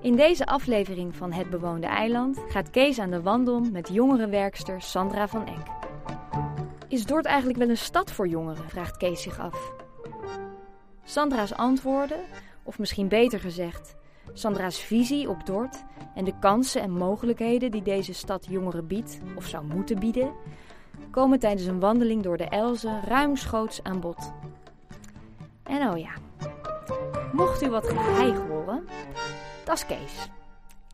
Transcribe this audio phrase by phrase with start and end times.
[0.00, 5.28] In deze aflevering van Het Bewoonde Eiland gaat Kees aan de wandel met jongerenwerkster Sandra
[5.28, 5.66] van Eck.
[6.88, 8.68] Is Dort eigenlijk wel een stad voor jongeren?
[8.68, 9.72] vraagt Kees zich af.
[11.04, 12.20] Sandra's antwoorden,
[12.62, 13.96] of misschien beter gezegd,
[14.32, 15.84] Sandra's visie op Dort
[16.14, 20.32] en de kansen en mogelijkheden die deze stad jongeren biedt, of zou moeten bieden,
[21.10, 24.32] komen tijdens een wandeling door de Elze ruimschoots aan bod.
[25.62, 26.10] En oh ja,
[27.36, 28.88] mocht u wat geheig horen,
[29.64, 30.28] dat is Kees,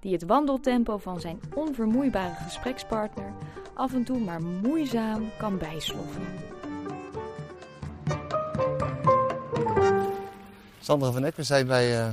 [0.00, 3.32] die het wandeltempo van zijn onvermoeibare gesprekspartner
[3.74, 6.26] af en toe maar moeizaam kan bijsloffen.
[10.80, 12.08] Sandra van Eck, we zijn bij uh,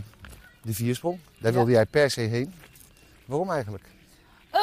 [0.62, 1.20] de Viersprong.
[1.40, 1.58] Daar Ja.
[1.58, 2.54] wilde jij per se heen.
[3.26, 3.84] Waarom eigenlijk?
[4.50, 4.60] Eh,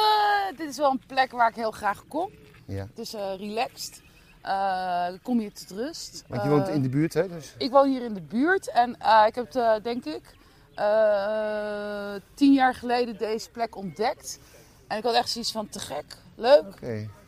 [0.57, 2.29] dit is wel een plek waar ik heel graag kom.
[2.65, 2.87] Ja.
[2.89, 4.01] Het is eh, relaxed.
[4.47, 6.23] Eh, kom je tot rust.
[6.27, 7.27] Want je Eh, woont in de buurt, hè?
[7.27, 7.53] Dus...
[7.57, 10.21] Ik woon hier in de buurt en eh, ik heb het, eh, denk ik,
[10.75, 14.39] eh, tien jaar geleden deze plek ontdekt.
[14.87, 16.05] En ik had echt zoiets van te gek,
[16.35, 16.65] leuk,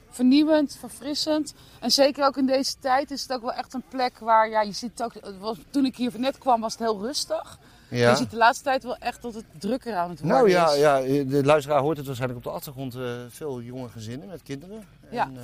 [0.09, 1.53] vernieuwend, verfrissend.
[1.79, 4.61] En zeker ook in deze tijd is het ook wel echt een plek waar, ja,
[4.61, 7.57] je ziet ook, het was- toen ik hier net kwam was het heel rustig.
[7.89, 8.09] Ja.
[8.09, 10.69] Je ziet de laatste tijd wel echt dat het drukker aan het worden Nou ja,
[10.69, 10.79] is.
[10.79, 12.95] ja, de luisteraar hoort het waarschijnlijk op de achtergrond.
[12.95, 14.87] eh, veel jonge gezinnen met kinderen.
[15.11, 15.23] Ja.
[15.25, 15.43] En, eh,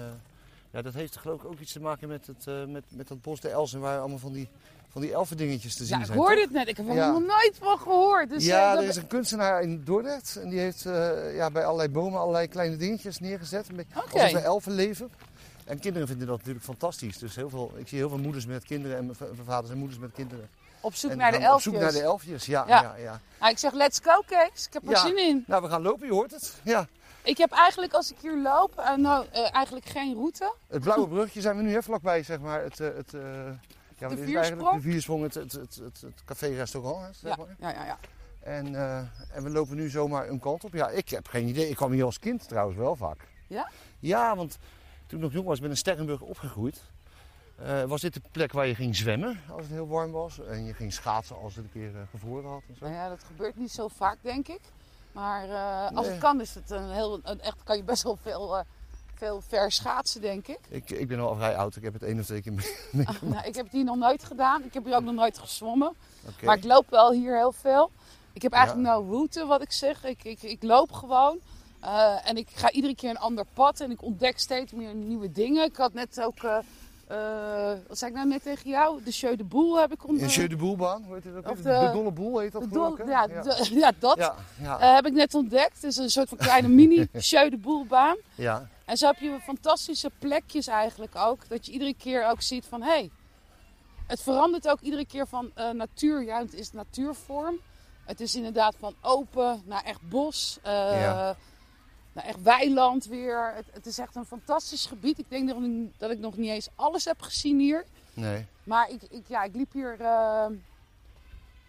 [0.75, 3.21] ja, dat heeft geloof ik ook iets te maken met, het, eh, met, met dat
[3.21, 4.47] bos de Elzen, waar allemaal van die,
[4.91, 6.17] van die elfendingetjes te zien Ja, ik zijn.
[6.17, 6.67] hoorde het net.
[6.67, 7.11] Ik heb er Ja.
[7.11, 8.29] nog nooit van gehoord.
[8.29, 11.65] Dus, ja, eh, er is een kunstenaar in Dordrecht en die heeft eh, ja, bij
[11.65, 13.69] allerlei bomen allerlei kleine dingetjes neergezet.
[13.69, 14.01] Een beetje.
[14.01, 15.09] Alsof er elfen leven.
[15.65, 17.17] En kinderen vinden dat natuurlijk fantastisch.
[17.17, 19.15] Dus heel veel, ik zie heel veel moeders met kinderen en
[19.45, 20.49] vaders en moeders met kinderen.
[20.81, 21.55] op zoek En naar de elfjes.
[21.67, 22.65] Op zoek naar de elfjes, ja.
[22.67, 22.81] ja.
[22.81, 22.95] Ja.
[22.97, 24.65] ja, Nou, ik zeg let's go Kees.
[24.67, 25.05] Ik heb er Ja.
[25.05, 25.43] zin in.
[25.47, 26.53] Nou, we gaan lopen, je hoort het.
[26.63, 26.87] Ja.
[27.25, 30.53] Ik heb eigenlijk als ik hier loop, eh, nou eh, eigenlijk geen route.
[30.67, 32.63] Het blauwe brugje zijn we nu hè, vlakbij, zeg maar.
[32.63, 33.11] Het, eh, het,
[33.97, 34.35] ja, het Viersprong?
[34.35, 34.75] eigenlijk?
[34.75, 37.55] De Viersprong, het, het, het, het, café-restaurant, zeg Ja, maar.
[37.59, 37.85] ja, ja.
[37.85, 37.97] ja.
[38.39, 38.75] En,
[39.31, 40.73] en we lopen nu zomaar een kant op.
[40.73, 41.69] Ja, ik heb geen idee.
[41.69, 43.27] Ik kwam hier als kind trouwens wel vaak.
[43.47, 43.69] Ja?
[43.99, 44.57] Ja, want
[45.07, 46.81] toen ik nog jong was, ben in Sterrenburg opgegroeid.
[47.87, 50.39] was dit de plek waar je ging zwemmen als het heel warm was.
[50.39, 52.85] En je ging schaatsen als het een keer eh, gevroren had en zo.
[52.85, 54.61] Nou ja, dat gebeurt niet zo vaak denk ik.
[55.15, 56.13] Maar eh, als Nee.
[56.15, 58.63] het kan is het een heel, een, echt kan je best wel veel, eh,
[59.13, 60.59] veel ver schaatsen denk ik.
[60.69, 61.75] Ik, ik ben al vrij oud.
[61.75, 62.75] Ik heb het één of twee keer mee.
[63.07, 64.63] Ah, nou, ik heb het hier nog nooit gedaan.
[64.63, 65.93] Ik heb hier ook nog nooit gezwommen.
[66.43, 67.91] Maar ik loop wel hier heel veel.
[68.33, 68.93] Ik heb eigenlijk Ja.
[68.93, 70.03] nou route, wat ik zeg.
[70.03, 71.39] Ik, ik, ik loop gewoon.
[71.79, 73.79] Eh, en ik ga iedere keer een ander pad.
[73.79, 75.63] En ik ontdek steeds meer nieuwe dingen.
[75.65, 76.43] Ik had net ook...
[77.07, 77.17] eh,
[77.87, 79.03] wat zei ik nou net tegen jou?
[79.03, 80.33] De Jeu de Boel heb ik In ontdekt.
[80.33, 81.51] Jeu de Boelbaan, hoe heet het ook?
[81.51, 83.41] Of de- de Dolle Boel heet dat De ja, ja.
[83.41, 84.17] de- ja, dat
[84.61, 85.73] Ja, eh, heb ik net ontdekt.
[85.75, 88.15] Het is een soort van kleine mini Jeu de Boelbaan.
[88.35, 88.67] ja.
[88.85, 91.47] En zo heb je fantastische plekjes eigenlijk ook.
[91.49, 92.81] Dat je iedere keer ook ziet van...
[92.81, 93.09] Hé, hey,
[94.07, 96.23] het verandert ook iedere keer van eh, natuur.
[96.23, 97.55] Ja, het is natuurvorm.
[98.05, 100.59] Het is inderdaad van open naar echt bos.
[102.15, 103.51] Naar echt weiland weer.
[103.55, 105.17] Het, het is echt een fantastisch gebied.
[105.19, 105.57] Ik denk dat,
[105.97, 107.85] dat ik nog niet eens alles heb gezien hier.
[108.13, 108.45] Nee.
[108.63, 109.95] Maar ik, ik, ja, ik liep hier...
[109.99, 110.45] eh,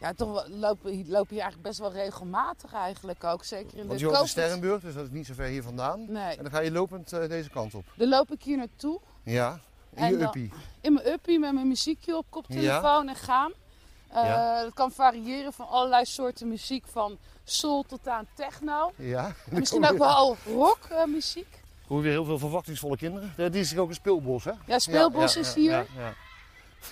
[0.00, 3.44] ja, toch loop, loop hier eigenlijk best wel regelmatig eigenlijk ook.
[3.44, 4.28] Zeker in Want de COVID.
[4.28, 6.12] Sterrenburg, dus dat is niet zo ver hier vandaan.
[6.12, 7.84] Nee, En dan ga je lopend eh, deze kant op.
[7.96, 9.00] dan loop ik hier naartoe.
[9.22, 10.52] Ja, in En je dan- uppie.
[10.80, 13.52] in mijn uppie met mijn muziekje op koptelefoon en gaan.
[14.16, 14.62] Eh, Ja.
[14.62, 18.92] Dat kan variëren van allerlei soorten muziek, van soul tot aan techno.
[18.96, 19.26] Ja.
[19.50, 21.60] En misschien ook wel rockmuziek.
[21.88, 23.32] Hoor weer heel veel verwachtingsvolle kinderen.
[23.36, 24.52] Ja, dit is hier ook een speelbos, hè?
[24.66, 25.70] ja, Speelbos Ja, ja, is hier.
[25.70, 26.14] Ja, ja.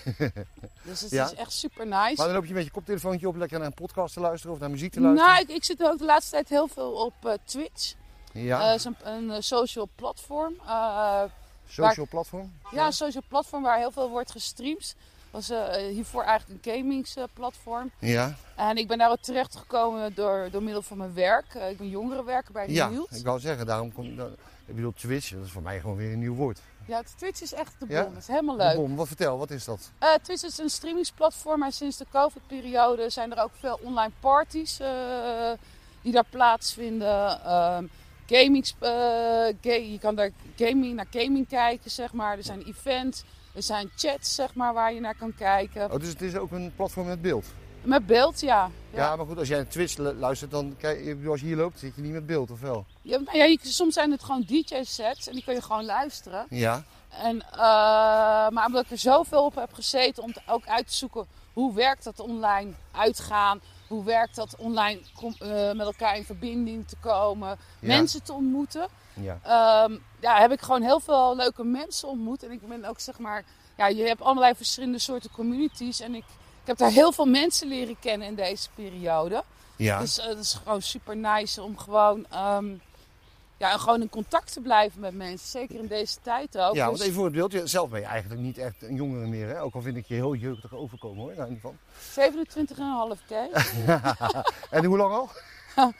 [0.82, 1.24] Dus het Ja.
[1.24, 2.22] is echt super Maar nice.
[2.22, 4.70] dan loop je met je koptelefoontje op lekker naar een podcast te luisteren of naar
[4.70, 5.30] muziek te luisteren.
[5.32, 7.94] Nou, ik, ik zit ook de laatste tijd heel veel op eh, Twitch.
[8.32, 10.54] ja, Eh, is een, een eh, social platform.
[10.66, 11.22] Eh,
[11.68, 12.52] social platform.
[12.72, 14.94] ja, een social platform waar heel veel wordt gestreamd.
[15.34, 17.90] Was eh, hiervoor eigenlijk een gamingsplatform.
[17.98, 21.54] Ja, En ik ben daar ook terecht gekomen door, door middel van mijn werk.
[21.54, 23.16] Eh, ik ben jongerenwerker bij ja Renewed.
[23.18, 24.32] ik wou zeggen, daarom kom dan,
[24.66, 26.60] ik bedoel Twitch, dat is voor mij gewoon weer een nieuw woord.
[26.86, 27.96] Ja, Twitch is echt de bom.
[27.96, 28.02] Ja?
[28.02, 28.74] Dat is helemaal De leuk.
[28.76, 29.90] bom, wat vertel, wat is dat?
[29.98, 31.58] Eh, Twitch is een streamingsplatform.
[31.58, 34.76] Maar sinds de COVID-periode zijn er ook veel online parties
[36.02, 37.44] die daar plaatsvinden.
[37.44, 37.84] Ehm
[38.26, 42.36] gaming, ga- je kan daar gaming, naar gaming kijken, zeg maar.
[42.36, 43.22] Er zijn events,
[43.54, 45.92] er zijn chats, zeg maar, waar je naar kan kijken.
[45.92, 47.46] Oh, dus het is ook een platform met beeld.
[47.82, 48.70] Met beeld, ja.
[48.90, 51.78] Ja, maar goed, als jij naar Twitch lu- luistert, dan kijk, als je hier loopt,
[51.78, 52.84] zit je niet met beeld, of wel?
[53.02, 56.46] Ja, nou ja, soms zijn het gewoon DJ-sets en die kun je gewoon luisteren.
[56.50, 56.84] Ja,
[57.22, 57.58] En, eh,
[58.48, 61.74] maar omdat ik er zoveel op heb gezeten om te- ook uit te zoeken hoe
[61.74, 66.96] werkt dat online uitgaan, hoe werkt dat online com- eh, met elkaar in verbinding te
[67.00, 67.86] komen, Ja.
[67.86, 68.88] mensen te ontmoeten.
[69.14, 69.38] ja.
[69.42, 72.42] Ehm, ja, heb ik gewoon heel veel leuke mensen ontmoet.
[72.42, 73.44] En ik ben ook zeg maar,
[73.76, 76.00] ja, je hebt allerlei verschillende soorten communities.
[76.00, 76.24] En ik
[76.60, 79.44] Ik heb daar heel veel mensen leren kennen in deze periode.
[79.76, 79.98] Ja.
[80.00, 82.74] Dus eh, het is gewoon super nice om gewoon, ehm,
[83.70, 85.48] ja, gewoon in contact te blijven met mensen.
[85.48, 86.74] Zeker in deze tijd ook.
[86.74, 87.70] ja, Dus want even voor het beeld.
[87.70, 89.48] Zelf ben je eigenlijk niet echt een jongere meer.
[89.48, 89.62] Hè?
[89.62, 91.32] Ook al vind ik je heel jeugdig overkomen hoor.
[91.36, 91.70] Nou, in ieder
[92.06, 93.16] geval.
[93.16, 93.48] 27,5 keer.
[94.70, 95.28] En hoe lang al?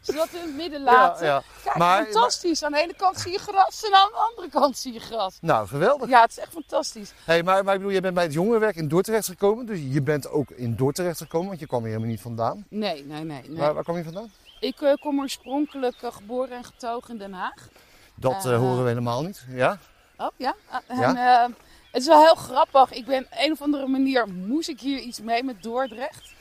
[0.00, 1.26] Zodat we in het midden laten.
[1.26, 1.42] Ja, ja.
[1.64, 2.62] Kijk, Maar- fantastisch.
[2.64, 5.38] Aan de ene kant zie je gras en aan de andere kant zie je gras.
[5.40, 6.08] Nou, geweldig.
[6.08, 7.12] Ja, het is echt fantastisch.
[7.24, 9.66] Hey, maar, maar ik bedoel, je bent bij het jongerenwerk in Dordrecht gekomen.
[9.66, 12.66] Dus je bent ook in Dordrecht gekomen, want je kwam hier helemaal niet vandaan.
[12.68, 13.42] Nee, nee, nee.
[13.48, 13.58] nee.
[13.58, 14.30] Waar, waar kwam je vandaan?
[14.60, 17.68] Ik eh, kom oorspronkelijk eh, geboren en getogen in Den Haag.
[18.14, 19.44] Dat eh, horen we helemaal niet.
[19.48, 19.78] Ja?
[20.16, 20.54] Oh ja.
[20.68, 21.44] Ah, Ja?
[21.44, 21.56] En,
[21.90, 22.92] het is wel heel grappig.
[22.92, 26.32] Ik ben op een of andere manier moest ik hier iets mee met Dordrecht.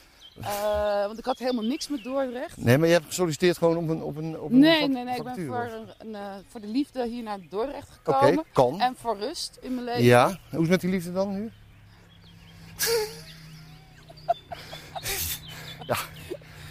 [1.05, 2.57] Want ik had helemaal niks met Dordrecht.
[2.57, 5.15] Nee, maar je hebt gesolliciteerd gewoon op een op een op een Nee, nee, nee.
[5.15, 6.15] Ik ben voor, een,
[6.47, 8.43] voor de liefde hier naar Dordrecht Oké, gekomen.
[8.53, 8.81] kan.
[8.81, 10.03] En voor rust in mijn leven.
[10.03, 11.51] Ja, hoe is het met die liefde dan nu?
[15.87, 15.97] ja,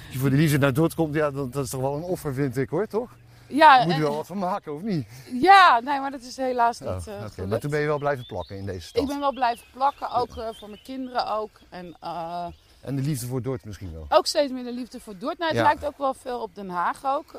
[0.09, 2.03] als je voor die liefde naar Dordrecht komt, ja, dat, dat is toch wel een
[2.03, 3.11] offer, vind ik hoor, toch?
[3.47, 5.07] Ja, Daar moet je en- wel wat van maken, of niet?
[5.33, 7.07] ja, nee, maar dat is helaas niet Oh,
[7.39, 7.45] eh.
[7.47, 9.03] Maar toen ben je wel blijven plakken in deze stad.
[9.03, 11.51] Ik ben wel blijven plakken, ook eh, voor mijn kinderen ook.
[11.69, 12.47] En eh,
[12.81, 14.07] En de liefde voor Dordrecht misschien wel.
[14.09, 15.39] ook steeds meer de liefde voor Dordrecht.
[15.39, 15.67] Nou, het Ja.
[15.67, 17.33] lijkt ook wel veel op Den Haag ook.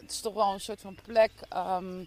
[0.00, 2.04] Het is toch wel een soort van plek ehm,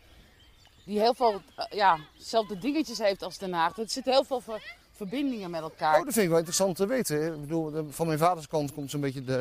[0.85, 3.77] die heel veel, ja, dezelfde dingetjes heeft als Den Haag.
[3.77, 5.97] Er zitten heel veel ver- verbindingen met elkaar.
[5.99, 7.33] Oh, dat vind ik wel interessant te weten.
[7.33, 9.37] Ik bedoel, van mijn vaders kant komt zo'n beetje de,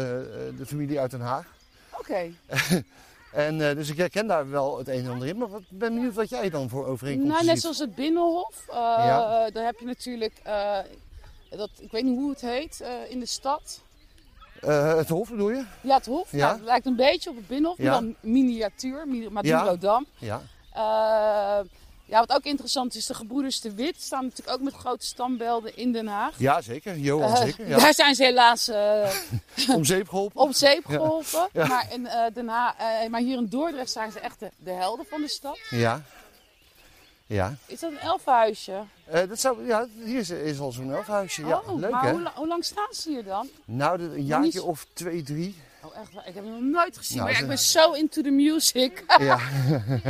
[0.52, 1.46] eh, de familie uit Den Haag.
[1.98, 2.30] Oké.
[3.32, 5.36] En, eh, dus ik herken daar wel het een en ander in.
[5.38, 8.64] Maar wat, ben benieuwd wat jij dan voor overeenkomsten Nou, net zoals het Binnenhof.
[8.68, 9.50] eh, Ja.
[9.50, 10.32] Daar heb je natuurlijk,
[11.50, 13.80] dat, ik weet niet hoe het heet, in de stad.
[14.60, 15.64] Het Hof bedoel je?
[15.80, 16.32] Ja, het Hof.
[16.32, 16.38] Ja.
[16.38, 16.52] Ja.
[16.52, 17.90] het lijkt een beetje op het Binnenhof, Ja.
[17.90, 20.06] maar dan miniatuur, mi- Madurodam.
[20.18, 20.42] Ja.
[22.10, 25.76] Ja, wat ook interessant is, de gebroeders de Wit staan natuurlijk ook met grote standbeelden
[25.76, 26.34] in Den Haag.
[26.38, 26.96] Ja, zeker.
[26.96, 27.68] Johan Eh, zeker.
[27.68, 27.78] Ja.
[27.78, 29.10] Daar zijn ze helaas eh,
[29.76, 30.40] Om zeep geholpen.
[30.40, 31.48] op zeep geholpen.
[31.52, 31.66] Ja.
[31.66, 32.74] Maar, in, eh, Den Haag,
[33.08, 35.58] maar hier in Dordrecht zijn ze echt de, de helden van de stad.
[35.70, 36.02] Ja.
[37.26, 37.56] Ja.
[37.66, 38.82] Is dat een elfenhuisje?
[39.04, 41.46] Eh, dat zou, ja, hier is, is al zo'n elfhuisje.
[41.46, 42.10] Ja, oh, leuk maar hè?
[42.10, 43.48] hoe, la- hoe lang staan ze hier dan?
[43.64, 45.56] Nou, een jaartje of twee, drie.
[45.82, 46.26] Oh, echt?
[46.26, 47.16] Ik heb hem nog nooit gezien.
[47.16, 49.04] Nou, maar ja, ik ben zo into the music.
[49.18, 49.38] Ja.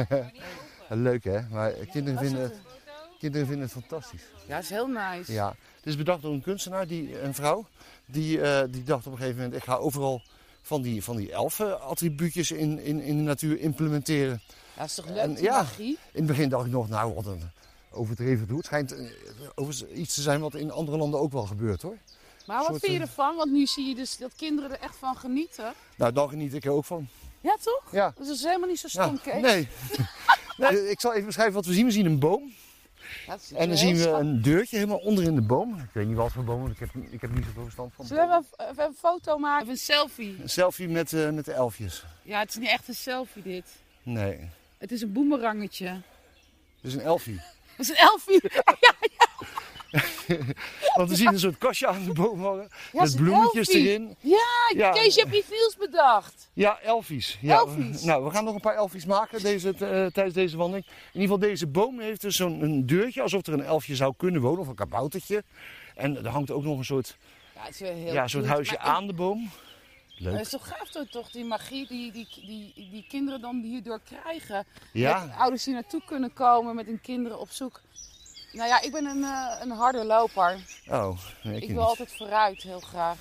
[0.96, 1.40] leuk hè?
[1.50, 2.54] Maar kinderen vinden, het,
[3.18, 4.22] kinderen vinden het fantastisch.
[4.46, 5.32] Ja, is heel nice.
[5.32, 5.48] Ja.
[5.76, 7.66] Het is bedacht door een kunstenaar, die, een vrouw,
[8.06, 10.22] die, eh, die dacht op een gegeven moment, ik ga overal
[10.62, 14.40] van die, van die elfen attribuutjes in, in, in de natuur implementeren.
[14.76, 15.56] Ja, is toch leuk, En ja.
[15.56, 15.98] magie?
[16.12, 17.42] In het begin dacht ik nog, nou wat een
[17.90, 18.56] overdreven doel.
[18.56, 19.06] Het schijnt eh,
[19.54, 21.96] overigens iets te zijn wat in andere landen ook wel gebeurt hoor.
[22.46, 23.36] Maar wat soort, vind je eh, ervan?
[23.36, 25.72] Want nu zie je dus dat kinderen er echt van genieten.
[25.96, 27.08] Nou, daar geniet ik er ook van.
[27.40, 27.92] Ja, toch?
[27.92, 28.12] Ja.
[28.16, 29.42] Dus dat is helemaal niet zo Ja, stom, Kees.
[29.42, 29.68] nee.
[30.60, 30.90] nee.
[30.90, 31.84] Ik zal even beschrijven wat we zien.
[31.86, 32.52] We zien een boom.
[33.26, 35.78] Ja, En dan zien we een deurtje helemaal onder in de boom.
[35.78, 38.06] Ik weet niet wat voor boom, want ik heb, ik heb niet zoveel verstand van.
[38.06, 39.60] Zullen we even, even een foto maken?
[39.60, 40.36] Even een selfie.
[40.42, 42.04] Een selfie met, eh, met de elfjes.
[42.22, 43.64] Ja, het is niet echt een selfie dit.
[44.02, 44.48] Nee,
[44.78, 45.86] Het is een boemerangetje.
[45.88, 46.02] het
[46.82, 47.40] is een elfie.
[47.76, 48.40] Het is een elfie.
[48.80, 48.94] ja,
[50.96, 52.68] Want we zien een soort kastje aan de boom hangen.
[52.92, 53.88] Ja, het met bloemetjes elfie.
[53.88, 54.16] erin.
[54.20, 54.38] ja,
[54.76, 54.90] Ja.
[54.90, 56.48] Kees, je hebt iets nieuws bedacht.
[56.52, 57.38] Ja, elfies.
[57.40, 57.56] Ja.
[57.56, 58.02] Elfies.
[58.02, 59.76] Nou, we gaan nog een paar elfies maken deze, eh,
[60.06, 60.86] tijdens deze wandeling.
[60.86, 64.14] In ieder geval, deze boom heeft dus zo'n een deurtje, alsof er een elfje zou
[64.16, 65.44] kunnen wonen, of een kaboutertje.
[65.94, 67.16] En er hangt ook nog een soort,
[67.54, 69.50] Ja, het is heel ja, soort huisje maar ik- aan de boom.
[70.14, 70.40] Het Leuk.
[70.40, 74.66] is toch gaaf toch, toch die magie die, die, die, die kinderen dan hierdoor krijgen.
[74.92, 75.20] Ja.
[75.26, 77.80] Dat ouders hier naartoe kunnen komen met hun kinderen op zoek.
[78.52, 80.64] Nou ja, ik ben een, eh, een harde loper.
[80.88, 81.76] Oh, nee, ik, Ik niet.
[81.76, 83.18] wil altijd vooruit, heel graag.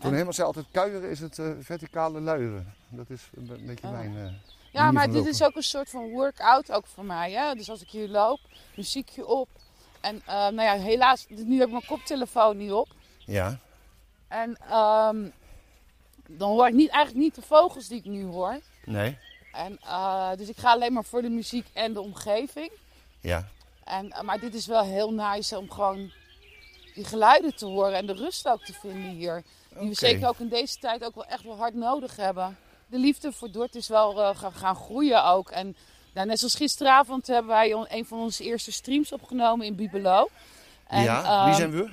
[0.00, 2.74] Toen helemaal zei altijd kuieren is het eh, verticale luieren.
[2.88, 3.92] Dat is een be- beetje Oh.
[3.92, 4.32] mijn eh,
[4.72, 5.30] Ja, maar dit lopen.
[5.30, 7.32] is ook een soort van workout ook voor mij.
[7.32, 7.54] Hè?
[7.54, 8.40] Dus als ik hier loop,
[8.76, 9.48] muziekje op.
[10.00, 12.88] En nou ja, helaas, nu heb ik mijn koptelefoon niet op.
[13.18, 13.58] Ja,
[14.28, 15.28] En ehm,
[16.28, 18.60] dan hoor ik niet, eigenlijk niet de vogels die ik nu hoor.
[18.84, 19.18] nee,
[19.52, 19.78] En,
[20.38, 22.70] dus ik ga alleen maar voor de muziek en de omgeving.
[23.20, 23.48] ja.
[23.90, 26.10] En, eh, maar dit is wel heel nice om gewoon
[26.94, 29.42] die geluiden te horen en de rust ook te vinden hier.
[29.78, 32.56] Die we zeker ook in deze tijd ook wel echt wel hard nodig hebben.
[32.86, 35.50] De liefde voor Dort is wel eh, gaan, groeien ook.
[35.50, 35.76] En
[36.14, 40.28] nou, net zoals gisteravond hebben wij een van onze eerste streams opgenomen in Bibelo.
[40.86, 41.90] En, ja, wie ehm, zijn we?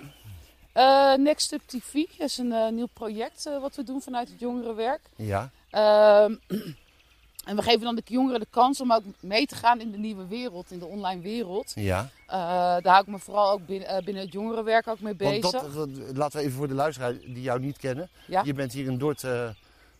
[0.73, 5.01] eh, Next Up TV is een nieuw project wat we doen vanuit het jongerenwerk.
[5.15, 6.35] Ja, Ehm,
[7.47, 9.97] en we geven dan de jongeren de kans om ook mee te gaan in de
[9.97, 11.71] nieuwe wereld, in de online wereld.
[11.75, 12.09] ja.
[12.27, 15.41] Eh, daar hou ik me vooral ook binnen, eh, binnen het jongerenwerk ook mee Want
[15.41, 15.61] bezig.
[15.61, 18.09] dat, dat- laten we even voor de luisteraar die jou niet kennen.
[18.27, 18.41] Ja.
[18.45, 19.49] Je bent hier in Dort eh,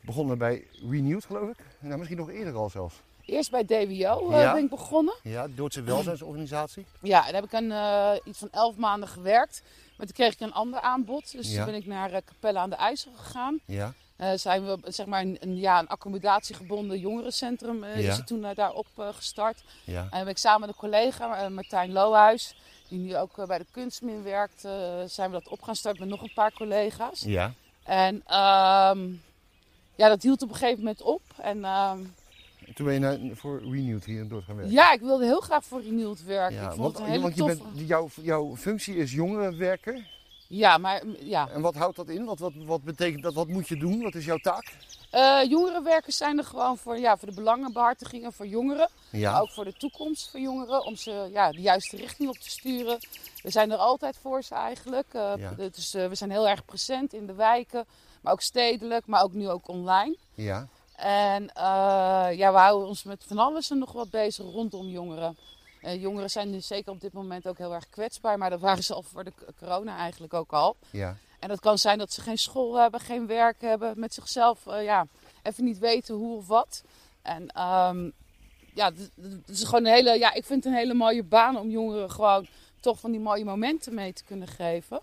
[0.02, 1.58] begonnen bij Renewed, geloof ik.
[1.80, 2.96] Nou, misschien nog eerder al zelfs.
[3.26, 4.54] Eerst bij DWO Ja.
[4.54, 5.14] ben ik begonnen.
[5.24, 6.86] Ja, Duitse welzijnsorganisatie.
[7.02, 7.74] Ja, daar heb ik een,
[8.26, 9.62] iets van elf maanden gewerkt.
[9.98, 11.32] Maar toen kreeg ik een ander aanbod.
[11.32, 11.56] Dus Ja.
[11.56, 13.60] toen ben ik naar Capelle aan de IJssel gegaan.
[13.66, 18.12] Ja, Eh, zijn we zeg maar een, een, ja, een accommodatiegebonden jongerencentrum eh, Ja.
[18.12, 19.64] is toen eh, daarop eh, gestart.
[19.84, 22.56] ja, En ben ik samen met een collega, Martijn Lohuis,
[22.88, 24.62] die nu ook bij de kunstmin werkt,
[25.06, 27.22] zijn we dat op gaan starten met nog een paar collega's.
[27.22, 27.54] ja.
[27.84, 29.08] En ehm,
[29.96, 31.22] ja, dat hield op een gegeven moment op.
[31.42, 32.00] En ehm,
[32.74, 34.74] Toen ben je naar, voor Renewed hier in Dordt gaan werken.
[34.74, 36.56] ja, ik wilde heel graag voor Renewed werken.
[36.56, 37.58] Ja, ik vond want, het een hele want je toffe...
[37.76, 40.08] bent, jouw, jouw functie is jongerenwerker.
[40.48, 41.50] Ja, maar mm, ja.
[41.50, 42.26] En wat houdt dat in?
[42.26, 43.34] Wat, wat, wat betekent dat?
[43.34, 44.02] Wat moet je doen?
[44.02, 44.74] Wat is jouw taak?
[45.10, 48.90] Eh, jongerenwerkers zijn er gewoon voor, ja, voor de belangenbehartigingen voor jongeren.
[49.32, 52.50] Maar ook voor de toekomst van jongeren, om ze ja, de juiste richting op te
[52.50, 52.98] sturen.
[53.44, 55.08] We zijn er altijd voor ze eigenlijk.
[55.12, 55.54] Eh, Ja.
[55.72, 57.86] dus, eh, we zijn heel erg present in de wijken,
[58.22, 60.16] maar ook stedelijk, maar ook nu ook online.
[60.36, 61.50] ja, En
[62.38, 65.38] ja, we houden ons met van alles en nog wat bezig rondom jongeren.
[65.82, 68.84] Eh, jongeren zijn nu zeker op dit moment ook heel erg kwetsbaar, maar dat waren
[68.84, 70.76] ze al voor de corona eigenlijk ook al.
[70.92, 71.18] ja.
[71.40, 74.84] En dat kan zijn dat ze geen school hebben, geen werk hebben, met zichzelf eh,
[74.84, 75.08] ja,
[75.44, 76.84] even niet weten hoe of wat.
[77.22, 78.10] En ehm,
[78.74, 78.92] ja,
[79.22, 82.12] het is gewoon een hele, ja, ik vind het een hele mooie baan om jongeren
[82.12, 82.48] gewoon
[82.80, 85.00] toch van die mooie momenten mee te kunnen geven.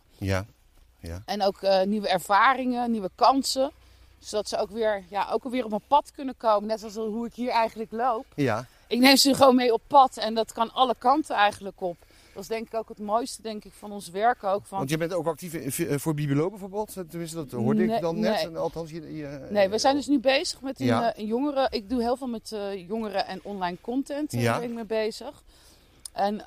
[1.01, 1.23] ja.
[1.27, 3.71] En ook eh, nieuwe ervaringen, nieuwe kansen.
[4.19, 6.69] Zodat ze ook weer, ja, ook weer op een pad kunnen komen.
[6.69, 8.27] Net zoals hoe ik hier eigenlijk loop.
[8.35, 11.97] Ja, Ik neem ze gewoon mee op pad en dat kan alle kanten eigenlijk op.
[12.35, 14.67] Dat is denk ik ook het mooiste denk ik, van ons werk ook.
[14.67, 16.93] Van, want je bent ook actief in- eh, voor Bibelo bijvoorbeeld.
[17.09, 18.35] Tenminste, dat hoorde Nee, ik dan net.
[18.35, 18.45] nee.
[18.45, 21.13] En Althans, je, je- Nee, we zijn dus nu bezig met een, Ja.
[21.13, 21.67] eh, een jongeren.
[21.73, 24.31] Ik doe heel veel met eh, jongeren en online content.
[24.31, 24.59] Daar Ja.
[24.59, 25.43] ben ik mee bezig.
[26.13, 26.47] En eh,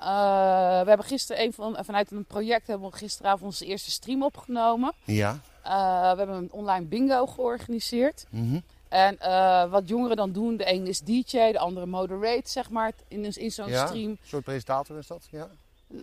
[0.81, 4.93] we hebben gisteren een van, vanuit een project hebben we gisteravond onze eerste stream opgenomen.
[5.03, 5.39] Ja.
[5.63, 8.25] Eh, we hebben een online bingo georganiseerd.
[8.29, 8.59] mhm.
[8.89, 12.91] En eh, wat jongeren dan doen, de een is DJ, de andere moderate, zeg maar,
[13.07, 13.85] in, in zo'n ja.
[13.87, 14.09] stream.
[14.09, 15.47] Een soort presentator is dat, ja.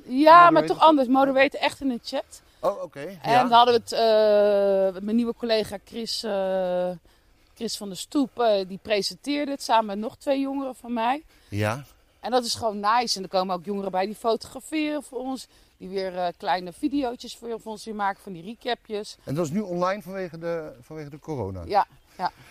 [0.05, 1.09] Ja, maar toch anders.
[1.09, 2.43] Moderate echt in een chat.
[2.61, 3.01] Oh, oké.
[3.01, 3.43] En ja.
[3.43, 6.91] dan hadden we het, eh, met mijn nieuwe collega Chris, eh,
[7.55, 11.23] Chris van der Stoep, eh, die presenteerde het samen met nog twee jongeren van mij.
[11.49, 11.85] Ja,
[12.21, 13.17] En dat is gewoon nice.
[13.17, 15.47] En er komen ook jongeren bij die fotograferen voor ons.
[15.77, 19.17] Die weer eh, kleine videootjes voor, voor ons weer maken van die recapjes.
[19.25, 21.63] en dat is nu online vanwege de, vanwege de corona.
[21.67, 21.87] Ja,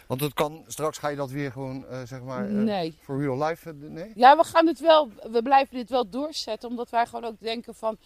[0.07, 2.97] Want het kan, straks ga je dat weer gewoon, eh, zeg maar, eh, nee.
[3.01, 4.11] voor real life, eh, nee?
[4.15, 6.69] Ja, we gaan dit wel, we blijven dit wel doorzetten.
[6.69, 7.97] Omdat wij gewoon ook denken van,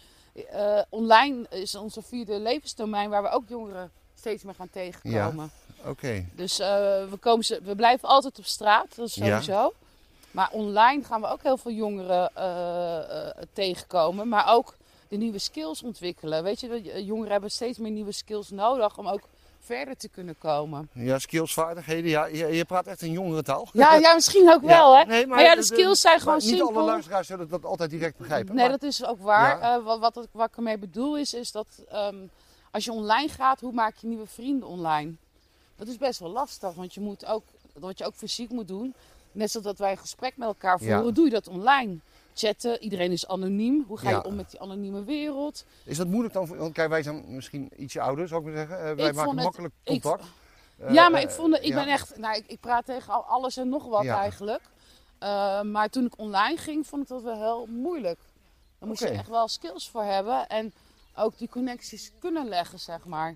[0.89, 5.51] online is onze vierde levensdomein waar we ook jongeren steeds meer gaan tegenkomen.
[5.85, 6.25] Oké.
[6.35, 9.25] Dus we, komen ze, we blijven altijd op straat, dat is Ja.
[9.25, 9.73] sowieso.
[10.31, 12.31] Maar online gaan we ook heel veel jongeren
[13.53, 14.27] tegenkomen.
[14.27, 14.75] Maar ook
[15.07, 16.43] de nieuwe skills ontwikkelen.
[16.43, 19.27] Weet je, jongeren hebben steeds meer nieuwe skills nodig om ook
[19.67, 20.89] verder te kunnen komen.
[20.93, 22.09] Ja, skills, vaardigheden.
[22.09, 23.67] Ja, je, je praat echt een jongerentaal.
[23.74, 25.03] Ja, ja misschien ook wel hè.
[25.05, 26.86] Nee, Maar ja, de skills zijn gewoon maar Niet alle simpel.
[26.86, 28.55] luisteraars zullen dat altijd direct begrijpen.
[28.55, 29.59] Nee, maar- dat is ook waar.
[29.59, 29.75] Ja.
[29.77, 32.15] Eh, wat, wat, ik- wat ik ermee bedoel is, is dat ehm,
[32.71, 35.12] als je online gaat, hoe maak je nieuwe vrienden online?
[35.75, 37.43] Dat is best wel lastig, want je moet ook,
[37.74, 38.93] wat je ook fysiek moet doen,
[39.31, 41.12] net zoals dat wij een gesprek met elkaar voeren, Ja.
[41.12, 42.00] doe je dat online.
[42.41, 43.84] Chatten, iedereen is anoniem.
[43.88, 44.22] Hoe ga je Ja.
[44.22, 45.65] om met die anonieme wereld?
[45.84, 46.48] Is dat moeilijk dan?
[46.48, 48.77] voor- Want kijk, wij zijn misschien ietsje ouder, zou ik maar zeggen.
[48.89, 50.24] Eh, wij Ik maken het- makkelijk contact.
[50.77, 53.13] Eh, ja, maar eh, ik, vond, het- ik ben echt, nou, ik, ik praat tegen
[53.13, 54.62] al- alles en nog wat eigenlijk.
[55.20, 58.20] Eh, maar toen ik online ging, vond ik dat wel heel moeilijk.
[58.79, 60.48] Daar moest je echt wel skills voor hebben.
[60.48, 60.74] En
[61.15, 63.36] ook die connecties kunnen leggen, zeg maar.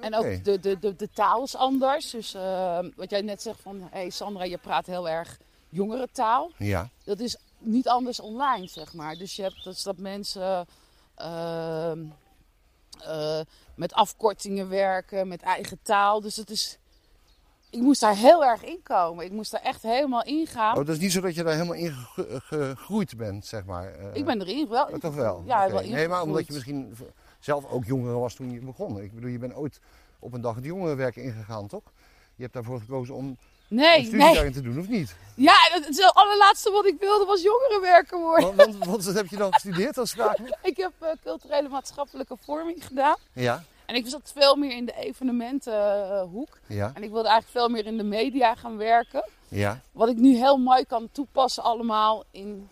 [0.00, 2.10] En ook de, de, de, de taal is anders.
[2.10, 3.80] Dus eh, wat jij net zegt van...
[3.80, 5.38] Hé hey Sandra, je praat heel erg
[5.68, 6.50] jongere taal.
[6.56, 9.16] Ja, Dat is niet anders online, zeg maar.
[9.16, 10.66] Dus je hebt dus dat mensen...
[11.14, 12.04] ehm,
[13.04, 13.40] eh,
[13.74, 16.20] met afkortingen werken, met eigen taal.
[16.20, 16.78] Dus het is...
[17.70, 19.24] Ik moest daar heel erg in komen.
[19.24, 20.78] Ik moest daar echt helemaal in gaan.
[20.78, 23.94] Oh, dat is niet zo dat je daar helemaal in gegro- gegroeid bent, zeg maar.
[23.94, 24.06] eh.
[24.12, 24.86] ik ben erin wel.
[24.86, 25.42] Oh, toch wel?
[25.46, 26.96] Ja, wel Nee, maar omdat je misschien
[27.40, 29.00] zelf ook jonger was toen je begon.
[29.00, 29.80] Ik bedoel, je bent ooit
[30.18, 31.82] op een dag het jongerenwerk ingegaan, toch?
[32.34, 33.36] Je hebt daarvoor gekozen om
[33.68, 34.34] Nee, studie nee.
[34.34, 35.14] daarin te doen, of niet?
[35.34, 38.56] Ja, het, allerlaatste wat ik wilde was jongerenwerker worden.
[38.56, 39.98] Want, want, want wat heb je dan gestudeerd?
[40.02, 40.56] Spraken we?
[40.70, 43.16] Ik heb eh, culturele maatschappelijke vorming gedaan.
[43.32, 46.58] Ja, En ik zat veel meer in de evenementenhoek.
[46.66, 49.24] ja, en ik wilde eigenlijk veel meer in de media gaan werken.
[49.48, 49.80] ja.
[49.92, 52.68] Wat ik nu heel mooi kan toepassen allemaal in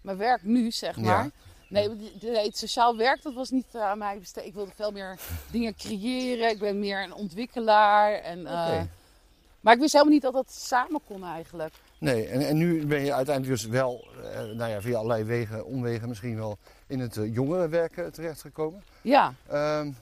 [0.00, 1.02] mijn werk nu, zeg Ja.
[1.02, 1.30] maar.
[1.68, 4.44] Nee, die- die- het sociaal werk, dat was niet eh, aan mij besteed.
[4.44, 5.18] Ik wilde veel meer
[5.50, 6.50] dingen creëren.
[6.50, 8.12] Ik ben meer een ontwikkelaar.
[8.14, 8.80] En, eh.
[9.66, 11.74] Maar ik wist helemaal niet dat dat samen kon eigenlijk.
[11.98, 15.64] Nee, en, en nu ben je uiteindelijk dus wel, eh, nou ja, via allerlei wegen,
[15.64, 18.82] omwegen misschien wel in het eh, jongerenwerk eh, terechtgekomen.
[19.02, 19.92] Ja, Ehm,